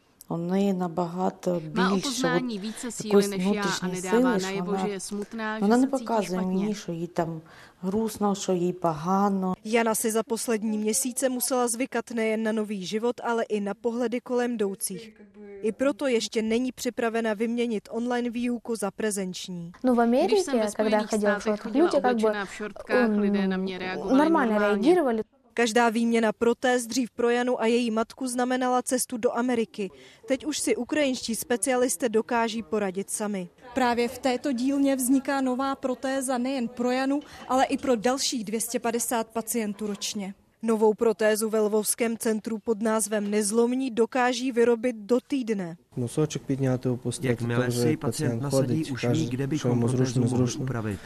[1.73, 5.77] Má o poznání více síly než já a nedává najevo, že je smutná, že Вона
[5.77, 6.57] не se cítí показує špatně.
[6.57, 7.41] мені, що їй там
[7.81, 9.53] грустно, що їй погано.
[9.65, 14.19] Jana si za poslední měsíce musela zvykat nejen na nový život, ale i na pohledy
[14.21, 15.13] kolem jdoucích.
[15.61, 19.71] I proto ještě není připravena vyměnit online výuku za prezenční.
[19.83, 22.01] Ну, в Když jsem ve Америке, когда я Spojených ходила в státech шортах, chodila люди
[22.01, 25.23] как бы oblečená v šortkách, lidé na mě reagovali нормально normálně.
[25.51, 25.53] реагировали.
[25.53, 29.89] Každá výměna protéz dřív pro Janu a její matku znamenala cestu do Ameriky.
[30.27, 33.49] Teď už si ukrajinští specialisté dokáží poradit sami.
[33.73, 39.27] Právě v této dílně vzniká nová protéza nejen pro Janu, ale i pro dalších 250
[39.27, 40.33] pacientů ročně.
[40.61, 45.77] Novou protézu ve Lvovském centru pod názvem Nezlomní dokáží vyrobit do týdne.
[45.97, 47.27] Носочок підняти, опустити.
[47.27, 49.97] Jakmile то вже si pacient nasadí, ходить, už каже, ví, kde що bychom йому protézu
[50.03, 50.65] зручно, mohli зручно.
[50.65, 50.97] upravit.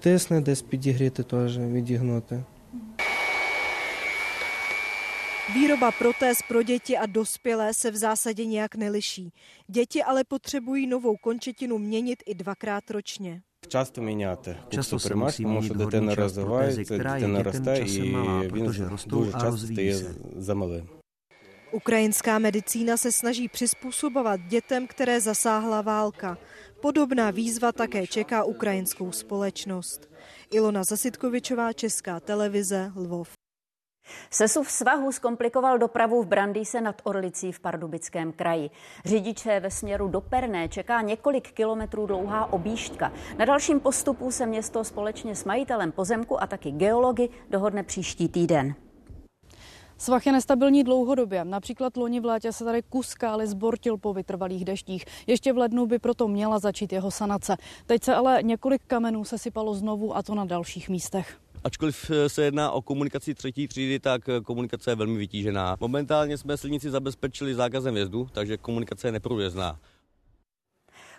[0.00, 2.44] Тисне, десь підігріти теж, відігнути.
[5.53, 9.33] Výroba protéz pro děti a dospělé se v zásadě nějak neliší.
[9.67, 13.41] Děti ale potřebují novou končetinu měnit i dvakrát ročně.
[13.67, 14.57] Často měňáte.
[14.69, 19.43] Často se musí měnit horní část protézy, která je dětem časem malá, protože rostou a
[19.43, 20.15] rozvíjí se.
[21.71, 26.37] Ukrajinská medicína se snaží přizpůsobovat dětem, které zasáhla válka.
[26.81, 30.09] Podobná výzva také čeká ukrajinskou společnost.
[30.51, 33.29] Ilona Zasitkovičová, Česká televize, Lvov.
[34.29, 38.69] Sesuv svahu zkomplikoval dopravu v Brandýse nad Orlicí v Pardubickém kraji.
[39.05, 43.11] Řidiče ve směru do Perné čeká několik kilometrů dlouhá objížďka.
[43.37, 48.75] Na dalším postupu se město společně s majitelem pozemku a taky geology dohodne příští týden.
[49.99, 51.45] Svah je nestabilní dlouhodobě.
[51.45, 55.05] Například loni v létě se tady kus skály zbortil po vytrvalých deštích.
[55.27, 57.57] Ještě v lednu by proto měla začít jeho sanace.
[57.85, 61.37] Teď se ale několik kamenů sesypalo znovu a to na dalších místech.
[61.67, 65.77] Ačkoliv eh, se jedná o komunikaci třetí třídy, tak eh, komunikace je velmi vytížená.
[65.79, 69.79] Momentálně jsme silnici zabezpečili zákazem jezdu, takže komunikace je neprůjezdná.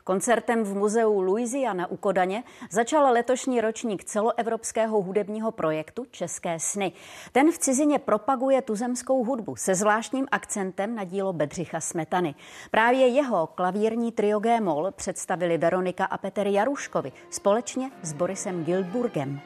[0.04, 6.92] Koncertem v muzeu Louisiana u Kodaně začal letošní ročník celoevropského hudebního projektu České sny.
[7.32, 12.34] Ten v cizině propaguje tuzemskou hudbu se zvláštním akcentem na dílo Bedřicha Smetany.
[12.70, 19.40] Právě jeho klavírní trio G-moll představili Veronika a Petr Jaruškovi společně s Borisem Gildburgem.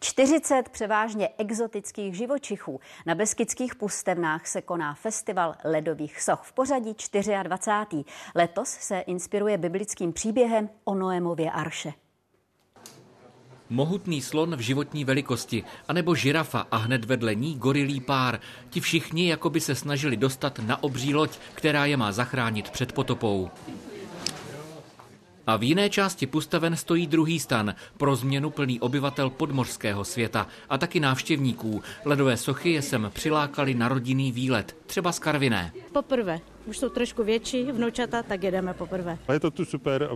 [0.00, 2.80] 40 převážně exotických živočichů.
[3.06, 6.94] Na Beskidských pustevnách se koná festival ledových soch v pořadí
[7.42, 8.04] 24.
[8.34, 11.92] Letos se inspiruje biblickým příběhem o Noémově arše.
[13.70, 18.40] Mohutný slon v životní velikosti, anebo žirafa a hned vedle ní gorilý pár.
[18.70, 22.92] Ti všichni jako by se snažili dostat na obří loď, která je má zachránit před
[22.92, 23.50] potopou.
[25.48, 30.78] A v jiné části pustaven stojí druhý stan, pro změnu plný obyvatel podmořského světa a
[30.78, 31.82] taky návštěvníků.
[32.04, 35.72] Ledové sochy je sem přilákali na rodinný výlet, třeba z Karviné.
[35.92, 36.40] Poprvé.
[36.66, 39.18] Už jsou trošku větší, vnoučata, tak jedeme poprvé.
[39.32, 40.10] Je to tu super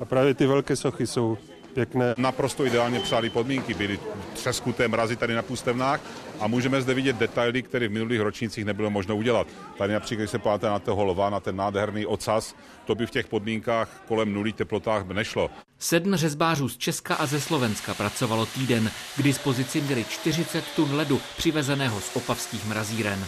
[0.00, 1.38] a právě ty velké sochy jsou
[1.72, 2.14] pěkné.
[2.18, 3.98] Naprosto ideálně přáli podmínky, byly
[4.34, 6.00] třeskuté mrazy tady na půstevnách
[6.40, 9.46] a můžeme zde vidět detaily, které v minulých ročnících nebylo možno udělat.
[9.78, 12.54] Tady například, když se podíváte na toho lva, na ten nádherný ocas,
[12.84, 15.50] to by v těch podmínkách kolem nulí teplotách nešlo.
[15.78, 18.90] Sedm řezbářů z Česka a ze Slovenska pracovalo týden.
[19.16, 23.24] K dispozici měli 40 tun ledu přivezeného z opavských mrazíren.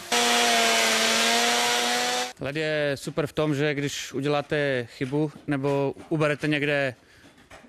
[2.41, 6.95] Led je super v tom, že když uděláte chybu nebo uberete někde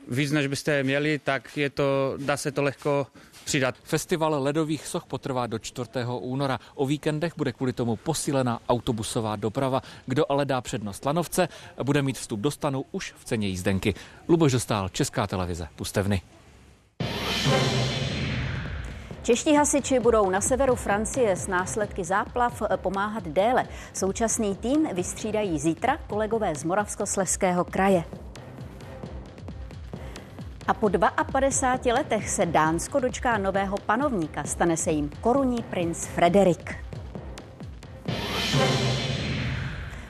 [0.07, 3.07] víc, než byste měli, tak je to, dá se to lehko
[3.45, 3.75] přidat.
[3.83, 5.89] Festival ledových soch potrvá do 4.
[6.19, 6.59] února.
[6.75, 9.81] O víkendech bude kvůli tomu posílená autobusová doprava.
[10.05, 11.47] Kdo ale dá přednost lanovce,
[11.83, 13.93] bude mít vstup do stanu už v ceně jízdenky.
[14.27, 16.21] Luboš Dostál, Česká televize, Pustevny.
[19.23, 23.67] Čeští hasiči budou na severu Francie s následky záplav pomáhat déle.
[23.93, 28.03] Současný tým vystřídají zítra kolegové z Moravskosleského kraje.
[30.67, 34.43] A po 52 letech se Dánsko dočká nového panovníka.
[34.43, 36.75] Stane se jim korunní princ Frederik.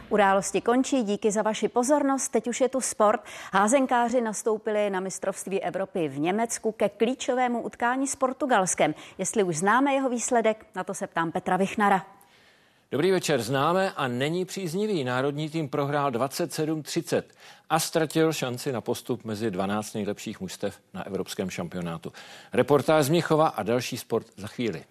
[0.09, 2.29] Události končí, díky za vaši pozornost.
[2.29, 3.21] Teď už je tu sport.
[3.53, 8.95] Házenkáři nastoupili na mistrovství Evropy v Německu ke klíčovému utkání s Portugalskem.
[9.17, 12.05] Jestli už známe jeho výsledek, na to se ptám Petra Vichnara.
[12.91, 15.03] Dobrý večer, známe a není příznivý.
[15.03, 17.23] Národní tým prohrál 27-30
[17.69, 22.13] a ztratil šanci na postup mezi 12 nejlepších mužstev na evropském šampionátu.
[22.53, 24.83] Reportáž z Měchova a další sport za chvíli.